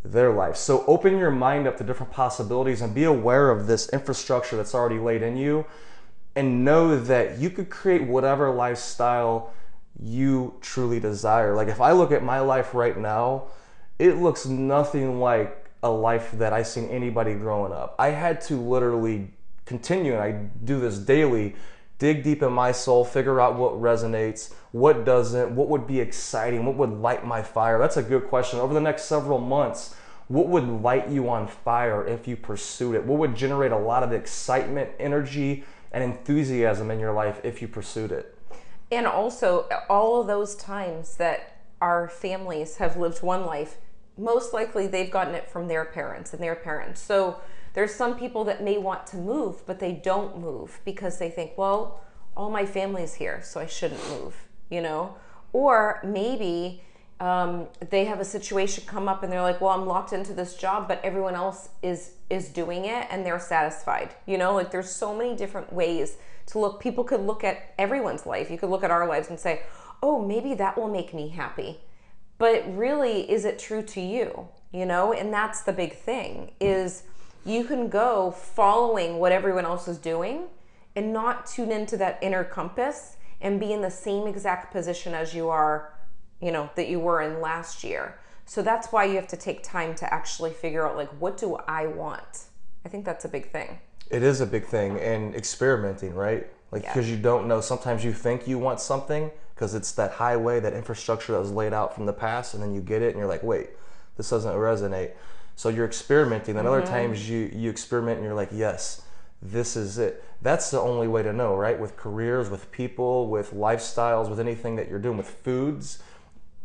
their 0.04 0.32
life. 0.32 0.56
So 0.56 0.86
open 0.86 1.18
your 1.18 1.32
mind 1.32 1.68
up 1.68 1.78
to 1.78 1.84
different 1.84 2.12
possibilities 2.12 2.82
and 2.82 2.96
be 2.96 3.04
aware 3.04 3.50
of 3.50 3.68
this 3.68 3.90
infrastructure 3.90 4.56
that's 4.56 4.74
already 4.74 4.98
laid 4.98 5.22
in 5.22 5.36
you 5.36 5.66
and 6.36 6.64
know 6.64 6.98
that 6.98 7.38
you 7.38 7.50
could 7.50 7.70
create 7.70 8.04
whatever 8.04 8.50
lifestyle 8.50 9.54
you 10.02 10.56
truly 10.62 11.00
desire. 11.00 11.56
Like 11.56 11.68
if 11.68 11.82
I 11.82 11.92
look 11.92 12.12
at 12.12 12.24
my 12.24 12.40
life 12.40 12.74
right 12.74 12.98
now, 12.98 13.48
it 13.98 14.16
looks 14.16 14.46
nothing 14.46 15.20
like 15.20 15.70
a 15.84 15.90
life 15.90 16.32
that 16.34 16.54
I 16.54 16.64
seen 16.64 16.90
anybody 16.90 17.34
growing 17.34 17.72
up. 17.72 17.96
I 18.00 18.10
had 18.10 18.42
to 18.42 18.56
literally 18.56 19.32
continue 19.66 20.14
and 20.14 20.22
I 20.22 20.32
do 20.64 20.80
this 20.80 20.98
daily 20.98 21.56
dig 22.00 22.24
deep 22.24 22.42
in 22.42 22.52
my 22.52 22.72
soul, 22.72 23.04
figure 23.06 23.40
out 23.40 23.58
what 23.58 23.74
resonates, 23.74 24.54
what 24.72 25.06
doesn't, 25.06 25.54
what 25.54 25.68
would 25.68 25.86
be 25.86 26.00
exciting, 26.00 26.66
what 26.66 26.76
would 26.76 26.90
light 26.90 27.26
my 27.26 27.44
fire. 27.44 27.78
That's 27.78 27.98
a 27.98 28.02
good 28.02 28.28
question. 28.28 28.60
Over 28.60 28.74
the 28.74 28.82
next 28.82 29.04
several 29.04 29.38
months, 29.38 29.96
what 30.30 30.48
would 30.48 30.68
light 30.82 31.10
you 31.10 31.30
on 31.30 31.48
fire 31.48 32.08
if 32.08 32.28
you 32.28 32.38
pursued 32.38 32.96
it? 32.96 33.06
What 33.06 33.20
would 33.20 33.36
generate 33.36 33.74
a 33.74 33.78
lot 33.78 34.04
of 34.04 34.14
excitement, 34.14 34.92
energy, 34.98 35.66
and 35.92 36.04
enthusiasm 36.04 36.90
in 36.90 37.00
your 37.00 37.14
life 37.14 37.42
if 37.44 37.62
you 37.62 37.68
pursued 37.68 38.12
it? 38.12 38.39
And 38.92 39.06
also, 39.06 39.68
all 39.90 40.22
of 40.22 40.28
those 40.28 40.56
times 40.56 41.18
that 41.18 41.62
our 41.82 42.10
families 42.10 42.78
have 42.78 42.98
lived 42.98 43.22
one 43.22 43.46
life, 43.46 43.78
most 44.18 44.54
likely 44.54 44.88
they've 44.88 45.12
gotten 45.12 45.36
it 45.36 45.50
from 45.50 45.68
their 45.68 45.86
parents 45.86 46.34
and 46.34 46.42
their 46.42 46.56
parents. 46.56 47.00
So 47.02 47.40
there's 47.74 47.94
some 47.94 48.18
people 48.18 48.44
that 48.46 48.64
may 48.64 48.78
want 48.78 49.08
to 49.08 49.18
move, 49.18 49.66
but 49.66 49.80
they 49.80 49.94
don't 49.94 50.40
move 50.40 50.82
because 50.86 51.20
they 51.20 51.30
think, 51.30 51.58
well, 51.58 52.02
all 52.36 52.50
my 52.50 52.66
family's 52.66 53.16
here, 53.16 53.42
so 53.44 53.60
I 53.60 53.66
shouldn't 53.66 54.10
move, 54.10 54.36
you 54.70 54.82
know? 54.82 55.16
Or 55.54 56.00
maybe 56.04 56.82
um, 57.20 57.68
they 57.90 58.06
have 58.06 58.20
a 58.20 58.26
situation 58.26 58.86
come 58.88 59.08
up 59.08 59.24
and 59.24 59.32
they're 59.32 59.42
like, 59.42 59.62
well, 59.62 59.72
I'm 59.72 59.86
locked 59.86 60.14
into 60.14 60.34
this 60.34 60.56
job, 60.56 60.88
but 60.88 61.02
everyone 61.04 61.36
else 61.36 61.70
is 61.82 62.14
is 62.30 62.50
doing 62.50 62.86
it 62.86 63.08
and 63.10 63.26
they're 63.26 63.40
satisfied. 63.40 64.14
You 64.26 64.38
know, 64.38 64.54
like 64.54 64.72
there's 64.72 64.90
so 64.90 65.16
many 65.16 65.36
different 65.36 65.74
ways 65.74 66.18
to 66.52 66.60
look 66.60 66.80
people 66.80 67.04
could 67.04 67.22
look 67.22 67.44
at 67.44 67.74
everyone's 67.78 68.26
life. 68.26 68.50
You 68.50 68.58
could 68.58 68.70
look 68.70 68.84
at 68.84 68.92
our 68.92 69.08
lives 69.08 69.30
and 69.30 69.40
say 69.40 69.64
oh 70.02 70.26
maybe 70.26 70.54
that 70.56 70.78
will 70.78 70.90
make 70.90 71.14
me 71.14 71.30
happy. 71.30 71.80
But 72.38 72.64
really 72.76 73.30
is 73.30 73.46
it 73.46 73.60
true 73.60 73.84
to 73.84 74.02
you? 74.02 74.48
You 74.72 74.86
know 74.86 75.14
and 75.14 75.34
that's 75.34 75.62
the 75.62 75.74
big 75.74 75.96
thing 75.96 76.52
is 76.60 77.04
you 77.46 77.64
can 77.64 77.90
go 77.90 78.32
following 78.32 79.20
what 79.20 79.32
everyone 79.32 79.66
else 79.66 79.88
is 79.88 79.98
doing 79.98 80.48
and 80.96 81.14
not 81.14 81.46
tune 81.46 81.72
into 81.72 81.98
that 81.98 82.20
inner 82.22 82.44
compass 82.44 83.18
and 83.42 83.60
be 83.60 83.72
in 83.72 83.82
the 83.82 83.92
same 83.92 84.28
exact 84.28 84.72
position 84.72 85.14
as 85.14 85.34
you 85.34 85.50
are 85.50 85.94
you 86.42 86.52
know 86.52 86.70
that 86.76 86.88
you 86.88 87.00
were 87.00 87.22
in 87.22 87.42
last 87.42 87.84
year. 87.84 88.18
So 88.46 88.64
that's 88.64 88.92
why 88.92 89.06
you 89.06 89.16
have 89.16 89.28
to 89.28 89.38
take 89.38 89.62
time 89.62 89.94
to 89.96 90.12
actually 90.12 90.52
figure 90.52 90.88
out 90.88 90.96
like 90.96 91.10
what 91.20 91.38
do 91.38 91.56
i 91.68 91.86
want? 91.86 92.46
I 92.86 92.90
think 92.90 93.06
that's 93.06 93.26
a 93.26 93.30
big 93.30 93.52
thing 93.52 93.80
It 94.10 94.24
is 94.24 94.42
a 94.42 94.46
big 94.46 94.66
thing, 94.66 94.98
and 95.00 95.36
experimenting, 95.36 96.16
right? 96.16 96.48
Like 96.72 96.84
Yeah. 96.84 96.94
because 96.94 97.10
you 97.10 97.18
don't 97.18 97.48
know. 97.48 97.62
Sometimes 97.62 98.04
you 98.04 98.14
think 98.14 98.48
you 98.48 98.58
want 98.58 98.80
something 98.80 99.32
because 99.56 99.76
it's 99.76 99.92
that 99.94 100.12
highway, 100.12 100.60
that 100.60 100.74
infrastructure 100.74 101.34
that 101.34 101.40
was 101.40 101.52
laid 101.52 101.74
out 101.74 101.94
from 101.94 102.06
the 102.06 102.14
past, 102.14 102.54
and 102.54 102.64
then 102.64 102.74
you 102.74 102.82
get 102.82 103.02
it, 103.02 103.10
and 103.10 103.18
you're 103.18 103.28
like, 103.28 103.44
wait, 103.44 103.70
this 104.18 104.30
doesn't 104.30 104.54
resonate. 104.54 105.12
So 105.56 105.70
you're 105.70 105.86
experimenting. 105.86 106.56
Then 106.56 106.66
other 106.66 106.82
times 106.86 107.30
you 107.30 107.52
you 107.54 107.70
experiment, 107.70 108.18
and 108.18 108.26
you're 108.26 108.36
like, 108.36 108.50
yes, 108.52 109.02
this 109.42 109.76
is 109.76 109.98
it. 109.98 110.24
That's 110.42 110.72
the 110.72 110.80
only 110.80 111.08
way 111.08 111.22
to 111.24 111.34
know, 111.34 111.56
right? 111.56 111.78
With 111.78 111.98
careers, 111.98 112.50
with 112.50 112.72
people, 112.72 113.28
with 113.28 113.54
lifestyles, 113.54 114.30
with 114.30 114.40
anything 114.40 114.78
that 114.78 114.90
you're 114.90 115.00
doing, 115.00 115.18
with 115.18 115.30
foods, 115.30 116.00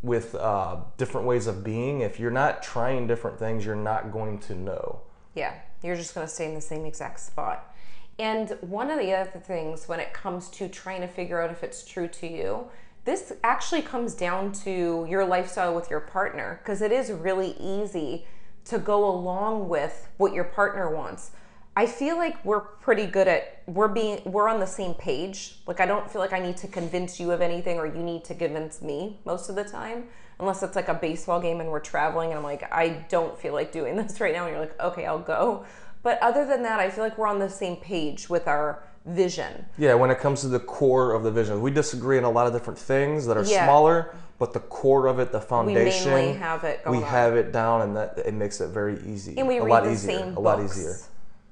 with 0.03 0.35
uh, 0.35 0.77
different 0.97 1.27
ways 1.27 1.47
of 1.47 1.65
being. 1.65 2.01
If 2.01 2.21
you're 2.21 2.31
not 2.31 2.63
trying 2.63 3.07
different 3.07 3.39
things, 3.39 3.67
you're 3.67 3.75
not 3.75 4.13
going 4.13 4.39
to 4.41 4.55
know. 4.55 5.01
Yeah, 5.35 5.55
you're 5.83 5.97
just 5.97 6.15
going 6.15 6.27
to 6.27 6.33
stay 6.33 6.47
in 6.47 6.55
the 6.55 6.61
same 6.61 6.85
exact 6.85 7.21
spot. 7.21 7.75
And 8.19 8.57
one 8.61 8.91
of 8.91 8.99
the 8.99 9.13
other 9.13 9.41
things 9.41 9.89
when 9.89 10.01
it 10.01 10.13
comes 10.13 10.49
to 10.51 10.69
trying 10.69 11.01
to 11.01 11.09
figure 11.09 11.41
out 11.41 11.51
if 11.51 11.65
it's 11.65 11.85
true 11.85 12.07
to 12.09 12.27
you, 12.27 12.67
this 13.05 13.33
actually 13.43 13.83
comes 13.83 14.15
down 14.15 14.53
to 14.53 15.07
your 15.09 15.25
lifestyle 15.25 15.75
with 15.75 15.91
your 15.91 16.01
partner 16.01 16.61
because 16.63 16.81
it 16.81 16.93
is 16.93 17.11
really 17.11 17.57
easy 17.61 18.27
to 18.67 18.79
go 18.79 19.05
along 19.05 19.69
with 19.69 20.09
what 20.17 20.33
your 20.33 20.45
partner 20.45 20.95
wants. 20.95 21.33
I 21.77 21.87
feel 21.87 22.17
like 22.17 22.43
we're 22.45 22.61
pretty 22.61 23.05
good 23.07 23.27
at 23.27 23.63
we're 23.67 23.89
being 23.89 24.23
we're 24.25 24.49
on 24.49 24.61
the 24.61 24.67
same 24.67 24.95
page. 24.95 25.57
Like 25.67 25.81
I 25.81 25.87
don't 25.87 26.09
feel 26.11 26.21
like 26.21 26.33
I 26.33 26.39
need 26.39 26.57
to 26.59 26.69
convince 26.69 27.19
you 27.19 27.33
of 27.33 27.41
anything 27.41 27.79
or 27.79 27.87
you 27.87 28.03
need 28.03 28.25
to 28.25 28.35
convince 28.35 28.81
me 28.81 29.19
most 29.25 29.51
of 29.51 29.57
the 29.57 29.65
time. 29.65 30.05
Unless 30.41 30.63
it's 30.63 30.77
like 30.77 30.89
a 30.89 30.95
baseball 30.95 31.41
game 31.41 31.61
and 31.61 31.71
we're 31.71 31.81
traveling 31.81 32.31
and 32.31 32.39
I'm 32.39 32.45
like, 32.45 32.71
I 32.73 33.05
don't 33.09 33.39
feel 33.39 33.53
like 33.53 33.73
doing 33.73 33.97
this 34.01 34.21
right 34.21 34.35
now. 34.35 34.45
And 34.47 34.53
you're 34.53 34.61
like, 34.61 34.81
okay, 34.81 35.07
I'll 35.07 35.19
go. 35.19 35.65
But 36.03 36.19
other 36.21 36.45
than 36.45 36.63
that, 36.65 36.81
I 36.81 36.91
feel 36.91 37.05
like 37.05 37.17
we're 37.17 37.27
on 37.29 37.39
the 37.39 37.49
same 37.49 37.77
page 37.77 38.29
with 38.29 38.47
our 38.47 38.83
vision. 39.07 39.65
Yeah, 39.79 39.95
when 39.95 40.11
it 40.11 40.19
comes 40.19 40.41
to 40.43 40.49
the 40.49 40.61
core 40.61 41.13
of 41.13 41.23
the 41.23 41.31
vision, 41.31 41.61
we 41.63 41.71
disagree 41.71 42.19
on 42.19 42.25
a 42.25 42.31
lot 42.31 42.47
of 42.47 42.53
different 42.53 42.79
things 42.79 43.27
that 43.27 43.37
are 43.37 43.45
Yeah. 43.45 43.65
smaller, 43.65 44.15
but 44.39 44.53
the 44.53 44.61
core 44.61 45.07
of 45.07 45.19
it, 45.19 45.31
the 45.33 45.39
We 45.39 45.45
foundation, 45.45 46.13
mainly 46.13 46.33
have 46.39 46.65
it 46.65 46.81
we 46.87 46.99
on. 46.99 47.03
have 47.05 47.37
it 47.37 47.53
down, 47.53 47.83
and 47.83 47.97
that 47.97 48.19
it 48.19 48.35
makes 48.35 48.61
it 48.61 48.69
very 48.69 48.99
easy. 49.07 49.35
and 49.39 49.47
we 49.47 49.59
a 49.59 49.63
read 49.63 49.71
lot 49.71 49.85
the 49.85 49.91
easier, 49.93 50.19
same 50.19 50.37
a 50.37 50.41
lot 50.41 50.63
easier. 50.63 50.97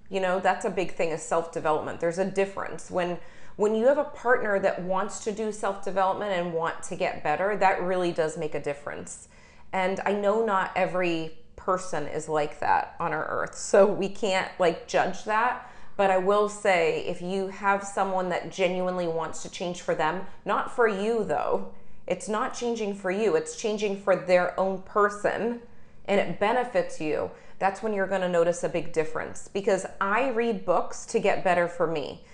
You 0.08 0.20
know, 0.20 0.40
that's 0.40 0.64
a 0.66 0.70
big 0.70 0.94
thing 0.94 1.10
is 1.10 1.22
self-development. 1.22 2.00
There's 2.00 2.18
a 2.18 2.24
difference 2.24 2.90
when 2.90 3.18
when 3.56 3.74
you 3.74 3.86
have 3.86 3.98
a 3.98 4.04
partner 4.04 4.58
that 4.60 4.82
wants 4.82 5.22
to 5.24 5.32
do 5.32 5.52
self-development 5.52 6.32
and 6.32 6.52
want 6.52 6.82
to 6.84 6.96
get 6.96 7.22
better, 7.22 7.56
that 7.56 7.82
really 7.82 8.12
does 8.12 8.36
make 8.38 8.54
a 8.54 8.62
difference. 8.62 9.28
And 9.72 10.00
I 10.04 10.12
know 10.12 10.44
not 10.44 10.72
every 10.74 11.38
person 11.56 12.06
is 12.08 12.28
like 12.28 12.60
that 12.60 12.96
on 12.98 13.12
our 13.12 13.26
earth. 13.26 13.54
So 13.54 13.86
we 13.86 14.08
can't 14.08 14.50
like 14.58 14.88
judge 14.88 15.24
that, 15.24 15.70
but 15.96 16.10
I 16.10 16.18
will 16.18 16.48
say 16.48 17.04
if 17.06 17.22
you 17.22 17.48
have 17.48 17.84
someone 17.84 18.28
that 18.30 18.50
genuinely 18.50 19.06
wants 19.06 19.42
to 19.42 19.50
change 19.50 19.80
for 19.80 19.94
them, 19.94 20.26
not 20.44 20.74
for 20.74 20.88
you 20.88 21.24
though. 21.24 21.72
It's 22.06 22.28
not 22.28 22.54
changing 22.54 22.96
for 22.96 23.10
you. 23.10 23.36
It's 23.36 23.56
changing 23.56 24.00
for 24.00 24.16
their 24.16 24.58
own 24.58 24.82
person 24.82 25.60
and 26.06 26.20
it 26.20 26.40
benefits 26.40 27.00
you, 27.00 27.30
that's 27.58 27.82
when 27.82 27.92
you're 27.92 28.08
going 28.08 28.22
to 28.22 28.28
notice 28.28 28.64
a 28.64 28.68
big 28.68 28.92
difference. 28.92 29.48
Because 29.48 29.86
I 30.00 30.30
read 30.30 30.64
books 30.64 31.06
to 31.06 31.20
get 31.20 31.44
better 31.44 31.68
for 31.68 31.86
me. 31.86 32.24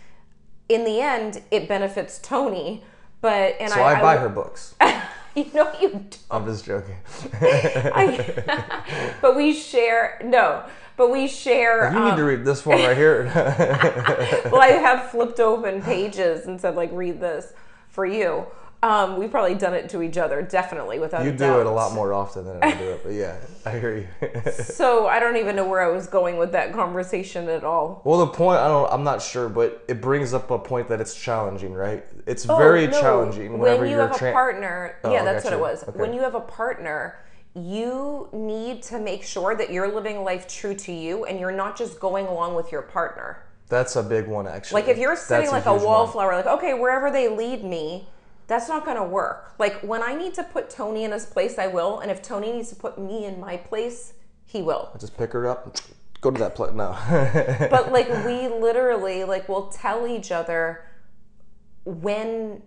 In 0.69 0.85
the 0.85 1.01
end, 1.01 1.43
it 1.51 1.69
benefits 1.69 2.19
Tony, 2.19 2.85
but 3.21 3.57
and 3.61 3.73
So 3.73 3.81
I, 3.81 3.99
I, 3.99 4.03
buy 4.03 4.15
I- 4.15 4.19
her 4.19 4.29
books. 4.29 4.75
You 5.35 5.47
know 5.55 5.73
you 5.81 5.91
don't. 5.91 6.19
I'm 6.33 6.47
just 6.47 6.65
joking. 6.65 6.97
I- 7.41 9.15
but 9.23 9.37
we 9.37 9.53
share 9.53 10.21
no, 10.25 10.65
but 10.97 11.13
we 11.13 11.29
share. 11.29 11.93
You 11.93 11.99
um, 11.99 12.05
need 12.09 12.17
to 12.17 12.25
read 12.25 12.45
this 12.45 12.67
one 12.67 12.79
right 12.79 12.97
here. 12.97 13.31
well, 14.51 14.61
I 14.61 14.79
have 14.81 15.11
flipped 15.11 15.39
open 15.39 15.81
pages 15.81 16.47
and 16.47 16.61
said 16.61 16.75
like, 16.75 16.91
read 16.93 17.21
this 17.21 17.53
for 17.89 18.05
you. 18.05 18.47
Um, 18.81 19.17
we've 19.19 19.31
probably 19.31 19.57
done 19.57 19.75
it 19.75 19.89
to 19.91 20.03
each 20.03 20.17
other, 20.19 20.41
definitely 20.41 21.01
without 21.01 21.25
you 21.25 21.33
do 21.33 21.39
doubt. 21.39 21.61
it 21.61 21.67
a 21.67 21.71
lot 21.71 21.95
more 21.95 22.13
often 22.15 22.45
than 22.45 22.63
I 22.63 22.77
do 22.77 22.91
it, 22.91 23.01
but 23.03 23.13
yeah, 23.13 23.37
I 23.67 23.77
hear 23.79 23.97
you. 23.97 24.29
So 24.53 25.09
I 25.09 25.19
don't 25.19 25.37
even 25.37 25.57
know 25.57 25.67
where 25.67 25.81
I 25.81 25.89
was 25.89 26.07
going 26.07 26.37
with 26.37 26.53
that 26.53 26.73
conversation 26.73 27.49
at 27.49 27.65
all. 27.65 28.03
well, 28.05 28.21
the 28.21 28.29
point 28.29 28.61
I 28.61 28.69
don't, 28.69 28.89
I'm 28.93 29.03
not 29.03 29.21
sure, 29.21 29.49
but 29.49 29.85
it 29.89 30.01
brings 30.01 30.33
up 30.33 30.51
a 30.53 30.59
point 30.61 30.89
that 30.91 31.01
it's 31.01 31.15
challenging, 31.21 31.75
right? 31.75 32.05
It's 32.27 32.49
Oh, 32.49 32.57
very 32.57 32.87
no. 32.87 33.01
challenging 33.01 33.59
whenever 33.59 33.81
when 33.81 33.91
you 33.91 33.97
you're 33.97 34.07
have 34.07 34.15
a 34.23 34.33
partner 34.33 34.97
Oh, 35.03 35.11
yeah 35.13 35.25
that's 35.25 35.43
what 35.45 35.51
gotcha. 35.51 35.57
it 35.57 35.61
was 35.61 35.83
Okay. 35.89 35.99
when 35.99 36.13
you 36.13 36.21
have 36.21 36.35
a 36.37 36.41
partner 36.41 37.19
you 37.55 38.29
need 38.33 38.83
to 38.85 39.01
make 39.01 39.25
sure 39.25 39.57
that 39.57 39.73
you're 39.73 39.93
living 39.93 40.23
life 40.23 40.47
true 40.47 40.75
to 40.75 40.93
you 40.93 41.25
and 41.25 41.41
you're 41.41 41.51
not 41.51 41.77
just 41.77 41.99
going 41.99 42.27
along 42.27 42.55
with 42.55 42.71
your 42.71 42.83
partner 42.83 43.43
That's 43.69 43.97
a 43.97 44.03
big 44.03 44.29
one, 44.29 44.47
actually. 44.47 44.83
like 44.83 44.89
if 44.91 44.99
you're 44.99 45.17
sitting 45.17 45.51
That's 45.51 45.67
like 45.67 45.67
a, 45.67 45.75
one. 45.75 45.83
wallflower 45.85 46.37
like 46.37 46.47
okay 46.47 46.75
wherever 46.75 47.11
they 47.11 47.29
lead 47.29 47.65
me 47.65 48.09
that's 48.49 48.69
not 48.69 48.85
going 48.85 48.97
to 48.97 49.05
work 49.05 49.55
like 49.59 49.81
when 49.83 50.03
i 50.03 50.15
need 50.15 50.35
to 50.35 50.43
put 50.43 50.69
tony 50.69 51.05
in 51.05 51.13
his 51.13 51.25
place 51.25 51.59
i 51.59 51.67
will 51.67 52.01
and 52.01 52.11
if 52.11 52.21
tony 52.21 52.53
needs 52.53 52.69
to 52.71 52.75
put 52.75 52.99
me 52.99 53.25
in 53.25 53.39
my 53.39 53.57
place 53.57 54.15
he 54.49 54.63
will 54.63 54.91
Just 54.99 55.17
pick 55.17 55.33
her 55.35 55.47
up, 55.47 55.77
go 56.23 56.31
to 56.31 56.39
that 56.41 56.55
place. 56.55 56.73
No. 56.73 56.97
but 57.71 57.93
like 57.93 58.09
we 58.25 58.49
literally 58.49 59.25
like 59.25 59.49
will 59.49 59.69
tell 59.69 60.07
each 60.07 60.33
other 60.33 60.85
when 61.85 62.63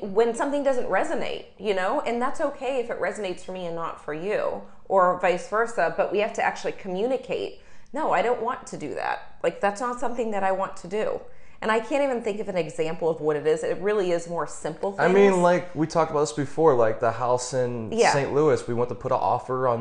when 0.00 0.34
something 0.34 0.62
doesn't 0.62 0.88
resonate 0.88 1.46
you 1.58 1.74
know 1.74 2.00
and 2.02 2.22
that's 2.22 2.40
okay 2.40 2.78
if 2.78 2.88
it 2.88 3.00
resonates 3.00 3.40
for 3.40 3.52
me 3.52 3.66
and 3.66 3.74
not 3.74 4.02
for 4.02 4.14
you 4.14 4.62
or 4.86 5.18
vice 5.20 5.48
versa 5.48 5.92
but 5.96 6.12
we 6.12 6.20
have 6.20 6.32
to 6.32 6.42
actually 6.42 6.72
communicate 6.72 7.60
no 7.92 8.12
i 8.12 8.22
don't 8.22 8.40
want 8.40 8.64
to 8.64 8.76
do 8.76 8.94
that 8.94 9.34
like 9.42 9.60
that's 9.60 9.80
not 9.80 9.98
something 9.98 10.30
that 10.30 10.44
i 10.44 10.52
want 10.52 10.76
to 10.76 10.86
do 10.86 11.20
and 11.62 11.70
i 11.70 11.80
can't 11.80 12.02
even 12.02 12.20
think 12.22 12.40
of 12.40 12.48
an 12.48 12.56
example 12.56 13.08
of 13.08 13.20
what 13.20 13.36
it 13.36 13.46
is 13.46 13.62
it 13.62 13.78
really 13.78 14.10
is 14.10 14.28
more 14.28 14.46
simple 14.46 14.94
I 14.98 15.08
mean, 15.08 15.40
like 15.40 15.74
we 15.74 15.86
talked 15.86 16.10
about 16.10 16.20
this 16.20 16.32
before, 16.32 16.74
like 16.74 17.00
the 17.00 17.12
house 17.12 17.54
in 17.54 17.90
Yeah. 17.92 18.12
St. 18.12 18.32
Louis. 18.34 18.66
We 18.68 18.74
went 18.74 18.88
to 18.90 18.94
put 18.94 19.12
an 19.12 19.18
offer 19.20 19.68
on 19.68 19.80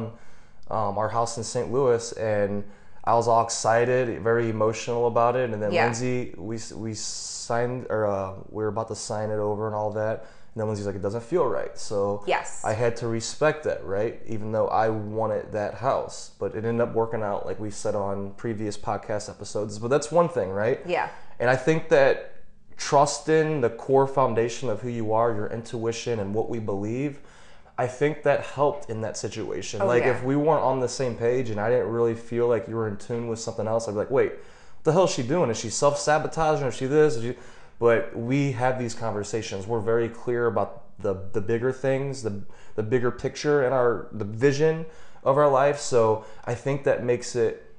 um, 0.70 0.98
our 0.98 1.10
house 1.10 1.38
in 1.38 1.44
St. 1.44 1.72
Louis, 1.72 2.14
and 2.14 2.64
I 3.04 3.14
was 3.16 3.28
all 3.28 3.44
excited, 3.44 4.22
very 4.22 4.50
emotional 4.50 5.08
about 5.08 5.36
it. 5.36 5.50
And 5.50 5.62
then 5.62 5.72
Yeah. 5.74 5.86
Lindsay, 5.86 6.34
we 6.38 6.58
we 6.76 6.94
signed, 6.94 7.88
or 7.90 8.06
uh, 8.08 8.34
we 8.50 8.64
were 8.64 8.70
about 8.70 8.88
to 8.90 8.96
sign 8.96 9.30
it 9.30 9.40
over 9.40 9.68
and 9.68 9.76
all 9.76 9.92
that. 9.92 10.18
And 10.54 10.60
then 10.60 10.68
Lindsay's 10.68 10.86
like, 10.86 10.96
it 10.96 11.02
doesn't 11.02 11.24
feel 11.24 11.46
right. 11.46 11.78
So 11.78 12.24
Yes. 12.28 12.62
I 12.64 12.74
had 12.74 12.96
to 12.98 13.08
respect 13.08 13.64
that, 13.66 13.84
right? 13.86 14.22
Even 14.28 14.52
though 14.52 14.68
I 14.68 14.90
wanted 14.90 15.52
that 15.54 15.76
house, 15.76 16.32
but 16.40 16.56
it 16.56 16.64
ended 16.66 16.82
up 16.88 16.94
working 16.94 17.24
out, 17.24 17.46
like 17.46 17.60
we 17.60 17.72
said 17.72 17.96
on 17.96 18.32
previous 18.38 18.78
podcast 18.78 19.30
episodes. 19.30 19.80
But 19.80 19.90
that's 19.90 20.12
one 20.12 20.30
thing, 20.30 20.50
right? 20.50 20.80
yeah 20.86 21.10
And 21.42 21.50
I 21.50 21.56
think 21.56 21.90
that 21.90 22.36
trusting 22.78 23.62
the 23.62 23.70
core 23.70 24.08
foundation 24.08 24.70
of 24.70 24.82
who 24.82 24.90
you 24.90 25.12
are, 25.12 25.34
your 25.34 25.48
intuition, 25.48 26.20
and 26.20 26.34
what 26.34 26.50
we 26.50 26.60
believe, 26.60 27.20
I 27.78 27.88
think 27.88 28.24
that 28.24 28.42
helped 28.42 28.92
in 28.92 29.02
that 29.02 29.18
situation. 29.18 29.82
Oh, 29.82 29.88
like 29.88 30.04
Oh, 30.04 30.06
yeah. 30.06 30.12
if 30.18 30.24
we 30.24 30.36
weren't 30.36 30.64
on 30.64 30.80
the 30.80 30.88
same 30.88 31.16
page 31.16 31.50
and 31.50 31.60
I 31.60 31.70
didn't 31.70 31.88
really 31.88 32.14
feel 32.14 32.48
like 32.48 32.68
you 32.68 32.76
were 32.76 32.88
in 32.88 32.96
tune 32.98 33.28
with 33.28 33.40
something 33.40 33.68
else, 33.68 33.88
I'd 33.88 33.92
be 33.92 33.98
like, 33.98 34.12
wait, 34.12 34.34
what 34.34 34.84
the 34.84 34.92
hell 34.92 35.06
is 35.06 35.12
she 35.12 35.24
doing? 35.24 35.50
Is 35.50 35.60
she 35.60 35.72
self 35.72 35.98
sabotaging? 35.98 36.68
Is 36.68 36.76
she 36.76 36.86
this? 36.86 37.16
Is 37.16 37.24
she... 37.24 37.36
But 37.80 38.16
we 38.16 38.52
have 38.52 38.78
these 38.78 38.94
conversations. 38.94 39.66
We're 39.66 39.80
very 39.80 40.08
clear 40.08 40.46
about 40.46 40.84
the 41.00 41.16
the 41.34 41.42
bigger 41.42 41.72
things, 41.72 42.22
the 42.22 42.44
the 42.76 42.84
bigger 42.84 43.10
picture 43.10 43.64
and 43.64 43.74
our 43.74 44.08
the 44.12 44.26
vision 44.26 44.86
of 45.24 45.38
our 45.40 45.50
life. 45.50 45.80
So 45.80 46.24
I 46.46 46.54
think 46.54 46.84
that 46.84 47.04
makes 47.04 47.36
it 47.36 47.71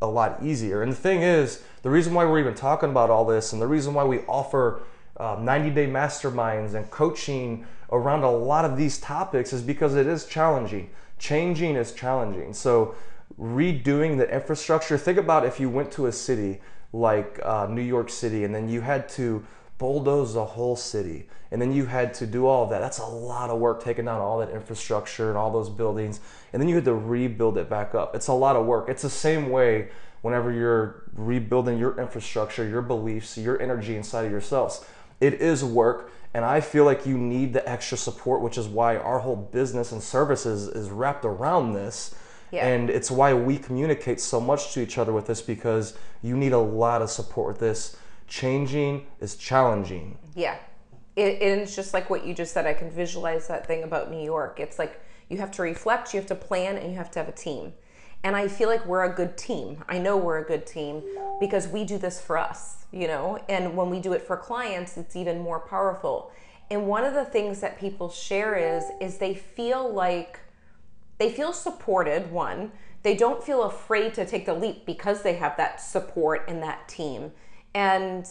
a 0.00 0.06
lot 0.06 0.42
easier. 0.42 0.82
And 0.82 0.92
the 0.92 0.96
thing 0.96 1.22
is, 1.22 1.62
the 1.82 1.90
reason 1.90 2.14
why 2.14 2.24
we're 2.24 2.40
even 2.40 2.54
talking 2.54 2.90
about 2.90 3.10
all 3.10 3.24
this, 3.24 3.52
and 3.52 3.60
the 3.60 3.66
reason 3.66 3.94
why 3.94 4.04
we 4.04 4.20
offer 4.20 4.82
90 5.18 5.70
day 5.70 5.86
masterminds 5.86 6.74
and 6.74 6.90
coaching 6.90 7.66
around 7.90 8.22
a 8.22 8.30
lot 8.30 8.64
of 8.64 8.76
these 8.76 8.98
topics 8.98 9.52
is 9.52 9.62
because 9.62 9.94
it 9.94 10.06
is 10.06 10.26
challenging. 10.26 10.90
Changing 11.18 11.74
is 11.74 11.92
challenging. 11.92 12.52
So, 12.52 12.94
redoing 13.38 14.18
the 14.18 14.32
infrastructure, 14.32 14.96
think 14.98 15.18
about 15.18 15.44
if 15.44 15.60
you 15.60 15.68
went 15.68 15.92
to 15.92 16.06
a 16.06 16.12
city 16.12 16.60
like 16.92 17.38
uh, 17.44 17.66
New 17.68 17.82
York 17.82 18.10
City 18.10 18.44
and 18.44 18.54
then 18.54 18.68
you 18.68 18.80
had 18.80 19.08
to 19.10 19.44
bulldoze 19.78 20.34
the 20.34 20.44
whole 20.44 20.76
city 20.76 21.28
and 21.50 21.62
then 21.62 21.72
you 21.72 21.86
had 21.86 22.12
to 22.12 22.26
do 22.26 22.46
all 22.46 22.64
of 22.64 22.70
that. 22.70 22.80
That's 22.80 22.98
a 22.98 23.06
lot 23.06 23.48
of 23.48 23.58
work 23.58 23.82
taking 23.82 24.04
down 24.04 24.20
all 24.20 24.38
that 24.38 24.50
infrastructure 24.50 25.28
and 25.28 25.38
all 25.38 25.50
those 25.50 25.70
buildings 25.70 26.20
and 26.52 26.60
then 26.60 26.68
you 26.68 26.74
had 26.74 26.84
to 26.84 26.94
rebuild 26.94 27.58
it 27.58 27.70
back 27.70 27.94
up. 27.94 28.14
It's 28.14 28.28
a 28.28 28.32
lot 28.32 28.56
of 28.56 28.66
work. 28.66 28.88
It's 28.88 29.02
the 29.02 29.10
same 29.10 29.50
way 29.50 29.88
whenever 30.22 30.52
you're 30.52 31.04
rebuilding 31.14 31.78
your 31.78 31.98
infrastructure, 32.00 32.66
your 32.68 32.82
beliefs, 32.82 33.38
your 33.38 33.60
energy 33.60 33.96
inside 33.96 34.24
of 34.24 34.30
yourselves. 34.30 34.84
It 35.20 35.34
is 35.34 35.64
work, 35.64 36.12
and 36.34 36.44
I 36.44 36.60
feel 36.60 36.84
like 36.84 37.06
you 37.06 37.18
need 37.18 37.52
the 37.52 37.68
extra 37.68 37.98
support, 37.98 38.40
which 38.40 38.58
is 38.58 38.66
why 38.66 38.96
our 38.96 39.20
whole 39.20 39.36
business 39.36 39.92
and 39.92 40.02
services 40.02 40.68
is 40.68 40.90
wrapped 40.90 41.24
around 41.24 41.72
this. 41.72 42.14
Yeah. 42.50 42.66
And 42.66 42.88
it's 42.88 43.10
why 43.10 43.34
we 43.34 43.58
communicate 43.58 44.20
so 44.20 44.40
much 44.40 44.72
to 44.72 44.80
each 44.80 44.96
other 44.96 45.12
with 45.12 45.26
this 45.26 45.42
because 45.42 45.94
you 46.22 46.34
need 46.36 46.52
a 46.52 46.58
lot 46.58 47.02
of 47.02 47.10
support 47.10 47.48
with 47.48 47.58
this. 47.58 47.96
Changing 48.28 49.06
is 49.20 49.36
challenging. 49.36 50.18
Yeah. 50.34 50.56
It, 51.16 51.42
it's 51.42 51.74
just 51.74 51.94
like 51.94 52.10
what 52.10 52.24
you 52.26 52.34
just 52.34 52.52
said. 52.52 52.66
I 52.66 52.74
can 52.74 52.90
visualize 52.90 53.48
that 53.48 53.66
thing 53.66 53.82
about 53.82 54.10
New 54.10 54.22
York. 54.22 54.60
It's 54.60 54.78
like 54.78 55.00
you 55.28 55.38
have 55.38 55.50
to 55.52 55.62
reflect, 55.62 56.14
you 56.14 56.20
have 56.20 56.28
to 56.28 56.34
plan, 56.34 56.76
and 56.76 56.90
you 56.90 56.96
have 56.96 57.10
to 57.12 57.18
have 57.18 57.28
a 57.28 57.32
team. 57.32 57.72
And 58.22 58.34
I 58.36 58.48
feel 58.48 58.68
like 58.68 58.84
we're 58.84 59.04
a 59.04 59.14
good 59.14 59.36
team. 59.36 59.84
I 59.88 59.98
know 59.98 60.16
we're 60.16 60.38
a 60.38 60.44
good 60.44 60.66
team 60.66 61.02
because 61.40 61.68
we 61.68 61.84
do 61.84 61.98
this 61.98 62.20
for 62.20 62.36
us, 62.36 62.86
you 62.90 63.06
know? 63.06 63.38
And 63.48 63.76
when 63.76 63.90
we 63.90 64.00
do 64.00 64.12
it 64.12 64.22
for 64.22 64.36
clients, 64.36 64.96
it's 64.96 65.14
even 65.14 65.40
more 65.40 65.60
powerful. 65.60 66.32
And 66.70 66.86
one 66.86 67.04
of 67.04 67.14
the 67.14 67.24
things 67.24 67.60
that 67.60 67.78
people 67.78 68.10
share 68.10 68.56
is 68.56 68.84
is 69.00 69.18
they 69.18 69.34
feel 69.34 69.90
like 69.90 70.40
they 71.18 71.30
feel 71.30 71.52
supported, 71.52 72.30
one. 72.30 72.72
They 73.02 73.16
don't 73.16 73.42
feel 73.42 73.62
afraid 73.62 74.14
to 74.14 74.26
take 74.26 74.46
the 74.46 74.54
leap 74.54 74.84
because 74.84 75.22
they 75.22 75.34
have 75.34 75.56
that 75.56 75.80
support 75.80 76.44
and 76.48 76.62
that 76.62 76.88
team. 76.88 77.32
And 77.78 78.28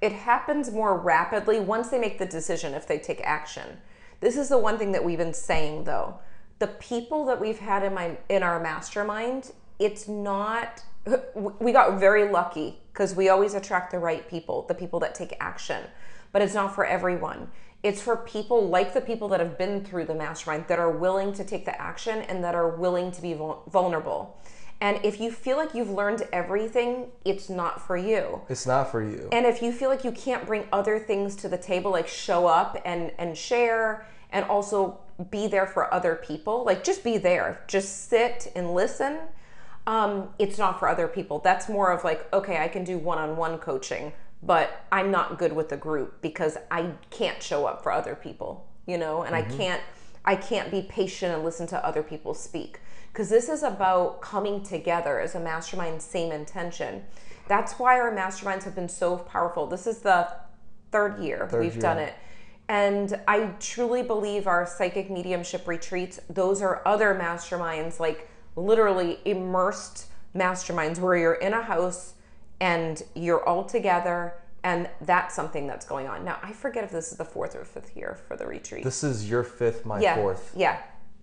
it 0.00 0.12
happens 0.12 0.70
more 0.70 0.96
rapidly 0.96 1.60
once 1.60 1.90
they 1.90 1.98
make 1.98 2.18
the 2.18 2.24
decision 2.24 2.72
if 2.72 2.86
they 2.86 2.98
take 2.98 3.20
action. 3.22 3.76
This 4.20 4.38
is 4.38 4.48
the 4.48 4.56
one 4.56 4.78
thing 4.78 4.92
that 4.92 5.04
we've 5.04 5.18
been 5.18 5.34
saying 5.34 5.84
though. 5.84 6.18
The 6.60 6.68
people 6.68 7.26
that 7.26 7.38
we've 7.38 7.58
had 7.58 7.82
in 7.82 7.92
my 7.92 8.16
in 8.30 8.42
our 8.42 8.58
mastermind, 8.58 9.52
it's 9.78 10.08
not 10.08 10.82
we 11.34 11.72
got 11.72 12.00
very 12.00 12.32
lucky 12.32 12.78
because 12.90 13.14
we 13.14 13.28
always 13.28 13.52
attract 13.52 13.90
the 13.90 13.98
right 13.98 14.26
people, 14.30 14.64
the 14.66 14.74
people 14.74 14.98
that 15.00 15.14
take 15.14 15.34
action. 15.40 15.84
But 16.32 16.40
it's 16.40 16.54
not 16.54 16.74
for 16.74 16.86
everyone. 16.86 17.50
It's 17.82 18.00
for 18.00 18.16
people 18.16 18.66
like 18.66 18.94
the 18.94 19.02
people 19.02 19.28
that 19.28 19.40
have 19.40 19.58
been 19.58 19.84
through 19.84 20.06
the 20.06 20.14
mastermind 20.14 20.68
that 20.68 20.78
are 20.78 20.90
willing 20.90 21.34
to 21.34 21.44
take 21.44 21.66
the 21.66 21.78
action 21.78 22.22
and 22.22 22.42
that 22.44 22.54
are 22.54 22.68
willing 22.68 23.12
to 23.12 23.20
be 23.20 23.34
vulnerable. 23.34 24.38
And 24.80 24.98
if 25.04 25.20
you 25.20 25.30
feel 25.30 25.56
like 25.56 25.74
you've 25.74 25.90
learned 25.90 26.26
everything, 26.32 27.08
it's 27.24 27.50
not 27.50 27.86
for 27.86 27.96
you. 27.96 28.40
It's 28.48 28.66
not 28.66 28.90
for 28.90 29.02
you. 29.02 29.28
And 29.30 29.44
if 29.44 29.60
you 29.60 29.72
feel 29.72 29.90
like 29.90 30.04
you 30.04 30.12
can't 30.12 30.46
bring 30.46 30.66
other 30.72 30.98
things 30.98 31.36
to 31.36 31.48
the 31.48 31.58
table, 31.58 31.90
like 31.90 32.08
show 32.08 32.46
up 32.46 32.80
and, 32.84 33.12
and 33.18 33.36
share 33.36 34.06
and 34.30 34.44
also 34.46 34.98
be 35.30 35.46
there 35.46 35.66
for 35.66 35.92
other 35.92 36.14
people, 36.14 36.64
like 36.64 36.82
just 36.82 37.04
be 37.04 37.18
there, 37.18 37.62
just 37.66 38.08
sit 38.08 38.50
and 38.56 38.74
listen. 38.74 39.18
Um, 39.86 40.30
it's 40.38 40.56
not 40.56 40.78
for 40.78 40.88
other 40.88 41.08
people. 41.08 41.40
That's 41.40 41.68
more 41.68 41.92
of 41.92 42.04
like, 42.04 42.32
okay, 42.32 42.58
I 42.58 42.68
can 42.68 42.84
do 42.84 42.96
one 42.96 43.18
on 43.18 43.36
one 43.36 43.58
coaching 43.58 44.12
but 44.42 44.86
I'm 44.90 45.10
not 45.10 45.38
good 45.38 45.52
with 45.52 45.68
the 45.68 45.76
group 45.76 46.22
because 46.22 46.56
I 46.70 46.92
can't 47.10 47.42
show 47.42 47.66
up 47.66 47.82
for 47.82 47.92
other 47.92 48.14
people, 48.14 48.66
you 48.86 48.96
know, 48.98 49.22
and 49.22 49.34
mm-hmm. 49.34 49.52
I 49.52 49.56
can't 49.56 49.82
I 50.24 50.36
can't 50.36 50.70
be 50.70 50.82
patient 50.82 51.34
and 51.34 51.44
listen 51.44 51.66
to 51.68 51.84
other 51.84 52.02
people 52.02 52.34
speak 52.34 52.80
because 53.12 53.28
this 53.28 53.48
is 53.48 53.62
about 53.62 54.20
coming 54.20 54.62
together 54.62 55.20
as 55.20 55.34
a 55.34 55.40
mastermind 55.40 56.00
same 56.00 56.32
intention. 56.32 57.04
That's 57.48 57.74
why 57.74 57.98
our 57.98 58.14
masterminds 58.14 58.64
have 58.64 58.74
been 58.74 58.88
so 58.88 59.18
powerful. 59.18 59.66
This 59.66 59.86
is 59.86 59.98
the 59.98 60.28
third 60.92 61.20
year 61.20 61.48
third 61.50 61.60
we've 61.60 61.74
year. 61.74 61.82
done 61.82 61.98
it. 61.98 62.14
And 62.68 63.20
I 63.26 63.50
truly 63.58 64.02
believe 64.04 64.46
our 64.46 64.64
psychic 64.64 65.10
mediumship 65.10 65.66
retreats, 65.66 66.20
those 66.28 66.62
are 66.62 66.82
other 66.86 67.14
masterminds 67.14 67.98
like 67.98 68.28
literally 68.56 69.18
immersed 69.24 70.06
masterminds 70.34 70.98
where 70.98 71.16
you're 71.16 71.34
in 71.34 71.52
a 71.52 71.62
house 71.62 72.14
and 72.60 73.02
you're 73.14 73.44
all 73.44 73.64
together 73.64 74.34
and 74.62 74.88
that's 75.00 75.34
something 75.34 75.66
that's 75.66 75.86
going 75.86 76.06
on 76.06 76.24
now 76.24 76.38
i 76.42 76.52
forget 76.52 76.84
if 76.84 76.90
this 76.90 77.10
is 77.10 77.18
the 77.18 77.24
fourth 77.24 77.56
or 77.56 77.64
fifth 77.64 77.96
year 77.96 78.18
for 78.28 78.36
the 78.36 78.46
retreat 78.46 78.84
this 78.84 79.02
is 79.02 79.28
your 79.28 79.42
fifth 79.42 79.84
my 79.86 79.98
yeah, 80.00 80.14
fourth 80.14 80.52
yeah 80.54 80.78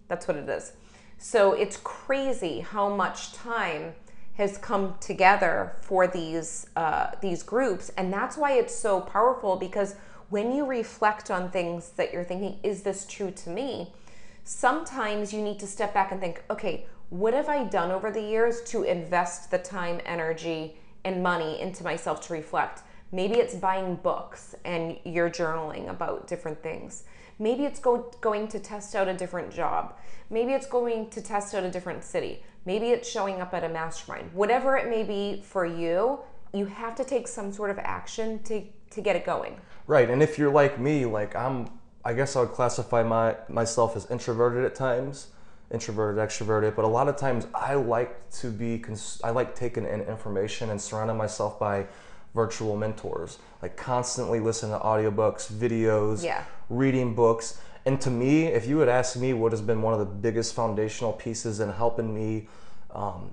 that's 0.08 0.28
what 0.28 0.36
it 0.36 0.50
is 0.50 0.73
so 1.17 1.53
it's 1.53 1.77
crazy 1.77 2.60
how 2.60 2.93
much 2.93 3.34
time 3.34 3.93
has 4.36 4.58
come 4.58 4.95
together 4.99 5.75
for 5.82 6.06
these 6.08 6.67
uh, 6.75 7.12
these 7.21 7.43
groups 7.43 7.89
and 7.97 8.13
that's 8.13 8.38
why 8.38 8.53
it's 8.53 8.75
so 8.75 9.01
powerful 9.01 9.56
because 9.56 9.95
when 10.30 10.53
you 10.53 10.65
reflect 10.65 11.32
on 11.32 11.49
things 11.49 11.91
that 11.91 12.13
you're 12.13 12.23
thinking 12.23 12.60
is 12.63 12.84
this 12.84 13.06
true 13.06 13.32
to 13.32 13.49
me 13.49 13.91
sometimes 14.43 15.34
you 15.34 15.41
need 15.41 15.60
to 15.60 15.67
step 15.67 15.93
back 15.93 16.12
and 16.12 16.21
think 16.21 16.43
okay 16.49 16.86
what 17.10 17.34
have 17.34 17.49
i 17.49 17.63
done 17.63 17.91
over 17.91 18.12
the 18.12 18.21
years 18.21 18.62
to 18.63 18.84
invest 18.84 19.49
the 19.49 19.58
time 19.58 19.99
energy 20.06 20.75
and 21.08 21.23
money 21.23 21.60
into 21.60 21.84
myself 21.84 22.25
to 22.27 22.34
reflect. 22.34 22.82
Maybe 23.12 23.36
it's 23.36 23.56
buying 23.56 23.96
books 23.96 24.56
and 24.65 24.98
you're 25.06 25.30
journaling 25.30 25.89
about 25.89 26.28
different 26.28 26.62
things. 26.62 27.04
Maybe 27.39 27.65
it's 27.65 27.80
go, 27.80 28.12
going 28.20 28.48
to 28.50 28.60
test 28.60 28.96
out 28.96 29.08
a 29.08 29.13
different 29.13 29.52
job. 29.52 29.96
Maybe 30.30 30.54
it's 30.54 30.65
going 30.65 31.10
to 31.12 31.22
test 31.22 31.54
out 31.56 31.63
a 31.63 31.72
different 31.72 32.04
city. 32.04 32.43
Maybe 32.65 32.89
it's 32.89 33.10
showing 33.10 33.39
up 33.39 33.54
at 33.54 33.63
a 33.63 33.70
mastermind. 33.70 34.32
Whatever 34.34 34.76
it 34.76 34.89
may 34.89 35.04
be 35.04 35.41
for 35.41 35.65
you, 35.65 36.20
you 36.54 36.65
have 36.65 36.96
to 36.96 37.06
take 37.06 37.28
some 37.28 37.54
sort 37.54 37.70
of 37.70 37.80
action 37.80 38.43
to, 38.43 38.63
to 38.89 39.02
get 39.02 39.15
it 39.15 39.26
going. 39.26 39.58
Right. 39.86 40.10
And 40.10 40.22
if 40.22 40.38
you're 40.38 40.52
like 40.52 40.80
me, 40.80 41.06
like 41.06 41.36
I'm, 41.36 41.70
I 42.04 42.13
guess 42.13 42.36
I 42.36 42.41
would 42.41 42.52
classify 42.52 43.04
my, 43.04 43.36
myself 43.48 43.96
as 43.96 44.10
introverted 44.12 44.65
at 44.65 44.76
times 44.76 45.28
introverted, 45.72 46.17
extroverted, 46.26 46.76
but 46.76 46.86
a 46.86 46.88
lot 46.88 47.10
of 47.10 47.17
times 47.17 47.48
I 47.54 47.76
like 47.76 48.30
to 48.39 48.50
be, 48.50 48.80
cons- 48.80 49.20
I 49.24 49.32
like 49.32 49.56
taking 49.56 49.86
in 49.86 50.02
information 50.02 50.70
and 50.70 50.82
surrounding 50.82 51.17
myself 51.17 51.60
by 51.60 51.88
virtual 52.38 52.78
mentors, 52.78 53.39
like 53.63 53.76
constantly 53.76 54.39
listening 54.39 54.71
to 54.71 54.86
audiobooks, 54.86 55.52
videos, 55.52 56.23
yeah. 56.23 56.43
reading 56.69 57.15
books. 57.15 57.60
And 57.88 58.00
to 58.02 58.12
me, 58.12 58.45
if 58.45 58.67
you 58.67 58.78
would 58.78 58.89
ask 58.89 59.17
me 59.17 59.34
what 59.34 59.52
has 59.52 59.62
been 59.62 59.82
one 59.82 59.93
of 59.93 60.00
the 60.00 60.06
biggest 60.06 60.54
foundational 60.54 61.13
pieces 61.13 61.60
in 61.60 61.71
helping 61.71 62.13
me 62.13 62.47
um, 62.91 63.32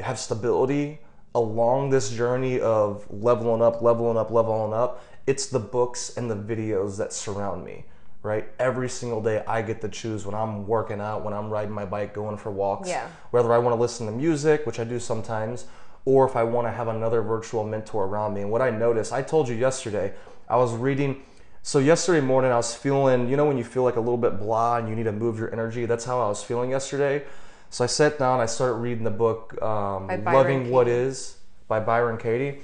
have 0.00 0.18
stability 0.18 0.98
along 1.34 1.88
this 1.88 2.10
journey 2.10 2.60
of 2.60 3.06
leveling 3.10 3.62
up, 3.62 3.80
leveling 3.80 4.18
up, 4.18 4.30
leveling 4.30 4.74
up, 4.74 5.02
it's 5.26 5.46
the 5.46 5.58
books 5.58 6.18
and 6.18 6.30
the 6.30 6.36
videos 6.36 6.98
that 6.98 7.10
surround 7.14 7.64
me 7.64 7.86
right? 8.22 8.48
Every 8.60 8.88
single 8.88 9.20
day 9.20 9.42
I 9.48 9.62
get 9.62 9.80
to 9.80 9.88
choose 9.88 10.24
when 10.24 10.34
I'm 10.36 10.64
working 10.68 11.00
out, 11.00 11.24
when 11.24 11.34
I'm 11.34 11.50
riding 11.50 11.72
my 11.72 11.84
bike, 11.84 12.14
going 12.14 12.36
for 12.36 12.52
walks. 12.52 12.88
Yeah. 12.88 13.08
Whether 13.32 13.52
I 13.52 13.58
want 13.58 13.74
to 13.76 13.80
listen 13.80 14.06
to 14.06 14.12
music, 14.12 14.64
which 14.64 14.78
I 14.78 14.84
do 14.84 15.00
sometimes, 15.00 15.66
or 16.04 16.26
if 16.26 16.36
I 16.36 16.42
want 16.42 16.66
to 16.66 16.72
have 16.72 16.88
another 16.88 17.22
virtual 17.22 17.64
mentor 17.64 18.04
around 18.04 18.34
me. 18.34 18.42
And 18.42 18.50
what 18.50 18.62
I 18.62 18.70
noticed, 18.70 19.12
I 19.12 19.22
told 19.22 19.48
you 19.48 19.54
yesterday, 19.54 20.12
I 20.48 20.56
was 20.56 20.74
reading. 20.74 21.22
So 21.62 21.78
yesterday 21.78 22.20
morning 22.20 22.50
I 22.50 22.56
was 22.56 22.74
feeling, 22.74 23.28
you 23.28 23.36
know, 23.36 23.46
when 23.46 23.56
you 23.56 23.64
feel 23.64 23.84
like 23.84 23.96
a 23.96 24.00
little 24.00 24.18
bit 24.18 24.38
blah 24.38 24.78
and 24.78 24.88
you 24.88 24.96
need 24.96 25.04
to 25.04 25.12
move 25.12 25.38
your 25.38 25.52
energy. 25.52 25.86
That's 25.86 26.04
how 26.04 26.20
I 26.20 26.28
was 26.28 26.42
feeling 26.42 26.70
yesterday. 26.70 27.24
So 27.70 27.84
I 27.84 27.86
sat 27.86 28.18
down, 28.18 28.40
I 28.40 28.46
started 28.46 28.74
reading 28.74 29.04
the 29.04 29.10
book 29.10 29.60
um, 29.62 30.08
"Loving 30.24 30.60
Katie. 30.60 30.70
What 30.70 30.88
Is" 30.88 31.38
by 31.68 31.80
Byron 31.80 32.18
Katie, 32.18 32.60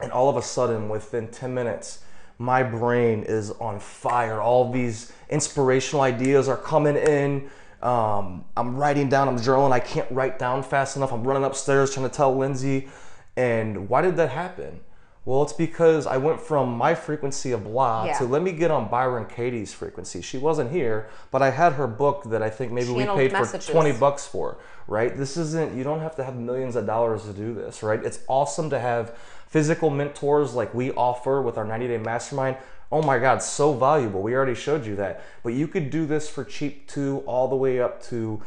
and 0.00 0.10
all 0.10 0.28
of 0.28 0.36
a 0.36 0.42
sudden, 0.42 0.88
within 0.88 1.28
ten 1.28 1.54
minutes 1.54 2.02
my 2.42 2.62
brain 2.62 3.22
is 3.22 3.52
on 3.52 3.78
fire. 3.78 4.40
All 4.40 4.72
these 4.72 5.12
inspirational 5.30 6.02
ideas 6.02 6.48
are 6.48 6.56
coming 6.56 6.96
in. 6.96 7.48
Um, 7.82 8.44
I'm 8.56 8.76
writing 8.76 9.08
down, 9.08 9.28
I'm 9.28 9.38
journaling. 9.38 9.72
I 9.72 9.80
can't 9.80 10.10
write 10.10 10.38
down 10.38 10.62
fast 10.62 10.96
enough. 10.96 11.12
I'm 11.12 11.24
running 11.24 11.44
upstairs 11.44 11.92
trying 11.92 12.08
to 12.08 12.14
tell 12.14 12.36
Lindsay. 12.36 12.88
And 13.36 13.88
why 13.88 14.02
did 14.02 14.16
that 14.16 14.30
happen? 14.30 14.80
Well, 15.24 15.44
it's 15.44 15.52
because 15.52 16.06
I 16.06 16.16
went 16.16 16.40
from 16.40 16.76
my 16.76 16.96
frequency 16.96 17.52
of 17.52 17.62
blah 17.62 18.06
yeah. 18.06 18.18
to 18.18 18.24
let 18.24 18.42
me 18.42 18.50
get 18.50 18.72
on 18.72 18.88
Byron 18.88 19.26
Katie's 19.26 19.72
frequency. 19.72 20.20
She 20.20 20.36
wasn't 20.36 20.72
here, 20.72 21.08
but 21.30 21.42
I 21.42 21.50
had 21.50 21.74
her 21.74 21.86
book 21.86 22.24
that 22.30 22.42
I 22.42 22.50
think 22.50 22.72
maybe 22.72 22.88
Channeled 22.88 23.18
we 23.18 23.28
paid 23.28 23.32
messages. 23.32 23.66
for 23.66 23.72
20 23.72 23.92
bucks 23.98 24.26
for, 24.26 24.58
right? 24.88 25.16
This 25.16 25.36
isn't, 25.36 25.76
you 25.76 25.84
don't 25.84 26.00
have 26.00 26.16
to 26.16 26.24
have 26.24 26.34
millions 26.34 26.74
of 26.74 26.86
dollars 26.86 27.22
to 27.24 27.32
do 27.32 27.54
this, 27.54 27.84
right? 27.84 28.04
It's 28.04 28.18
awesome 28.26 28.68
to 28.70 28.80
have 28.80 29.16
physical 29.46 29.90
mentors 29.90 30.54
like 30.54 30.74
we 30.74 30.90
offer 30.92 31.40
with 31.40 31.56
our 31.56 31.64
90 31.64 31.86
day 31.86 31.98
mastermind, 31.98 32.56
oh 32.92 33.00
my 33.00 33.18
God, 33.18 33.42
so 33.42 33.72
valuable. 33.72 34.20
We 34.20 34.34
already 34.34 34.54
showed 34.54 34.84
you 34.84 34.94
that. 34.96 35.24
But 35.42 35.54
you 35.54 35.66
could 35.66 35.88
do 35.88 36.04
this 36.04 36.28
for 36.28 36.44
cheap 36.44 36.86
too, 36.86 37.24
all 37.26 37.48
the 37.48 37.56
way 37.56 37.80
up 37.80 38.02
to 38.04 38.42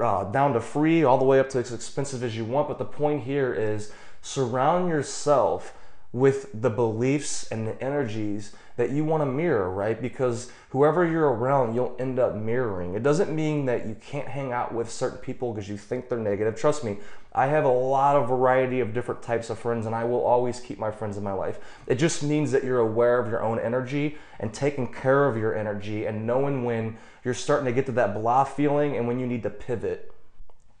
uh, 0.00 0.24
down 0.24 0.54
to 0.54 0.60
free, 0.60 1.04
all 1.04 1.18
the 1.18 1.24
way 1.24 1.38
up 1.38 1.50
to 1.50 1.58
as 1.58 1.72
expensive 1.72 2.22
as 2.22 2.34
you 2.34 2.44
want. 2.44 2.66
But 2.66 2.78
the 2.78 2.86
point 2.86 3.24
here 3.24 3.52
is 3.52 3.92
surround 4.22 4.88
yourself 4.88 5.74
with 6.12 6.50
the 6.60 6.70
beliefs 6.70 7.46
and 7.50 7.66
the 7.66 7.82
energies 7.82 8.52
that 8.76 8.90
you 8.90 9.04
want 9.04 9.20
to 9.20 9.26
mirror, 9.26 9.70
right? 9.70 10.00
Because 10.00 10.50
whoever 10.70 11.06
you're 11.06 11.30
around, 11.30 11.74
you'll 11.74 11.94
end 11.98 12.18
up 12.18 12.34
mirroring. 12.34 12.94
It 12.94 13.02
doesn't 13.02 13.30
mean 13.30 13.66
that 13.66 13.86
you 13.86 13.94
can't 14.00 14.26
hang 14.26 14.52
out 14.52 14.74
with 14.74 14.90
certain 14.90 15.18
people 15.18 15.52
because 15.52 15.68
you 15.68 15.76
think 15.76 16.08
they're 16.08 16.18
negative. 16.18 16.56
Trust 16.56 16.82
me, 16.82 16.96
I 17.32 17.46
have 17.46 17.64
a 17.64 17.70
lot 17.70 18.16
of 18.16 18.28
variety 18.28 18.80
of 18.80 18.92
different 18.92 19.22
types 19.22 19.50
of 19.50 19.58
friends 19.58 19.86
and 19.86 19.94
I 19.94 20.04
will 20.04 20.24
always 20.24 20.58
keep 20.58 20.78
my 20.78 20.90
friends 20.90 21.16
in 21.16 21.22
my 21.22 21.32
life. 21.32 21.58
It 21.86 21.96
just 21.96 22.22
means 22.22 22.50
that 22.52 22.64
you're 22.64 22.80
aware 22.80 23.20
of 23.20 23.28
your 23.28 23.42
own 23.42 23.60
energy 23.60 24.16
and 24.40 24.52
taking 24.52 24.92
care 24.92 25.28
of 25.28 25.36
your 25.36 25.54
energy 25.54 26.06
and 26.06 26.26
knowing 26.26 26.64
when 26.64 26.96
you're 27.22 27.34
starting 27.34 27.66
to 27.66 27.72
get 27.72 27.86
to 27.86 27.92
that 27.92 28.14
blah 28.14 28.44
feeling 28.44 28.96
and 28.96 29.06
when 29.06 29.20
you 29.20 29.26
need 29.26 29.42
to 29.44 29.50
pivot. 29.50 30.12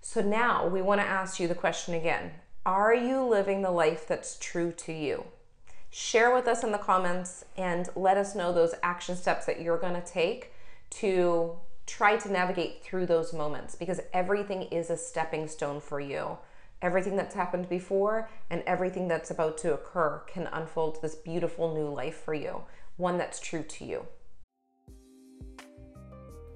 So 0.00 0.22
now 0.22 0.66
we 0.66 0.82
want 0.82 1.00
to 1.00 1.06
ask 1.06 1.38
you 1.38 1.46
the 1.46 1.54
question 1.54 1.94
again. 1.94 2.32
Are 2.66 2.94
you 2.94 3.22
living 3.22 3.62
the 3.62 3.70
life 3.70 4.06
that's 4.06 4.36
true 4.38 4.70
to 4.72 4.92
you? 4.92 5.24
Share 5.88 6.34
with 6.34 6.46
us 6.46 6.62
in 6.62 6.72
the 6.72 6.78
comments 6.78 7.46
and 7.56 7.88
let 7.96 8.18
us 8.18 8.34
know 8.34 8.52
those 8.52 8.74
action 8.82 9.16
steps 9.16 9.46
that 9.46 9.62
you're 9.62 9.78
going 9.78 9.94
to 9.94 10.06
take 10.06 10.52
to 10.90 11.52
try 11.86 12.18
to 12.18 12.30
navigate 12.30 12.82
through 12.82 13.06
those 13.06 13.32
moments 13.32 13.76
because 13.76 14.02
everything 14.12 14.64
is 14.64 14.90
a 14.90 14.98
stepping 14.98 15.48
stone 15.48 15.80
for 15.80 16.00
you. 16.00 16.36
Everything 16.82 17.16
that's 17.16 17.34
happened 17.34 17.66
before 17.70 18.28
and 18.50 18.62
everything 18.66 19.08
that's 19.08 19.30
about 19.30 19.56
to 19.58 19.72
occur 19.72 20.20
can 20.26 20.46
unfold 20.52 21.00
this 21.00 21.14
beautiful 21.14 21.74
new 21.74 21.88
life 21.88 22.16
for 22.16 22.34
you, 22.34 22.64
one 22.98 23.16
that's 23.16 23.40
true 23.40 23.62
to 23.62 23.86
you. 23.86 24.06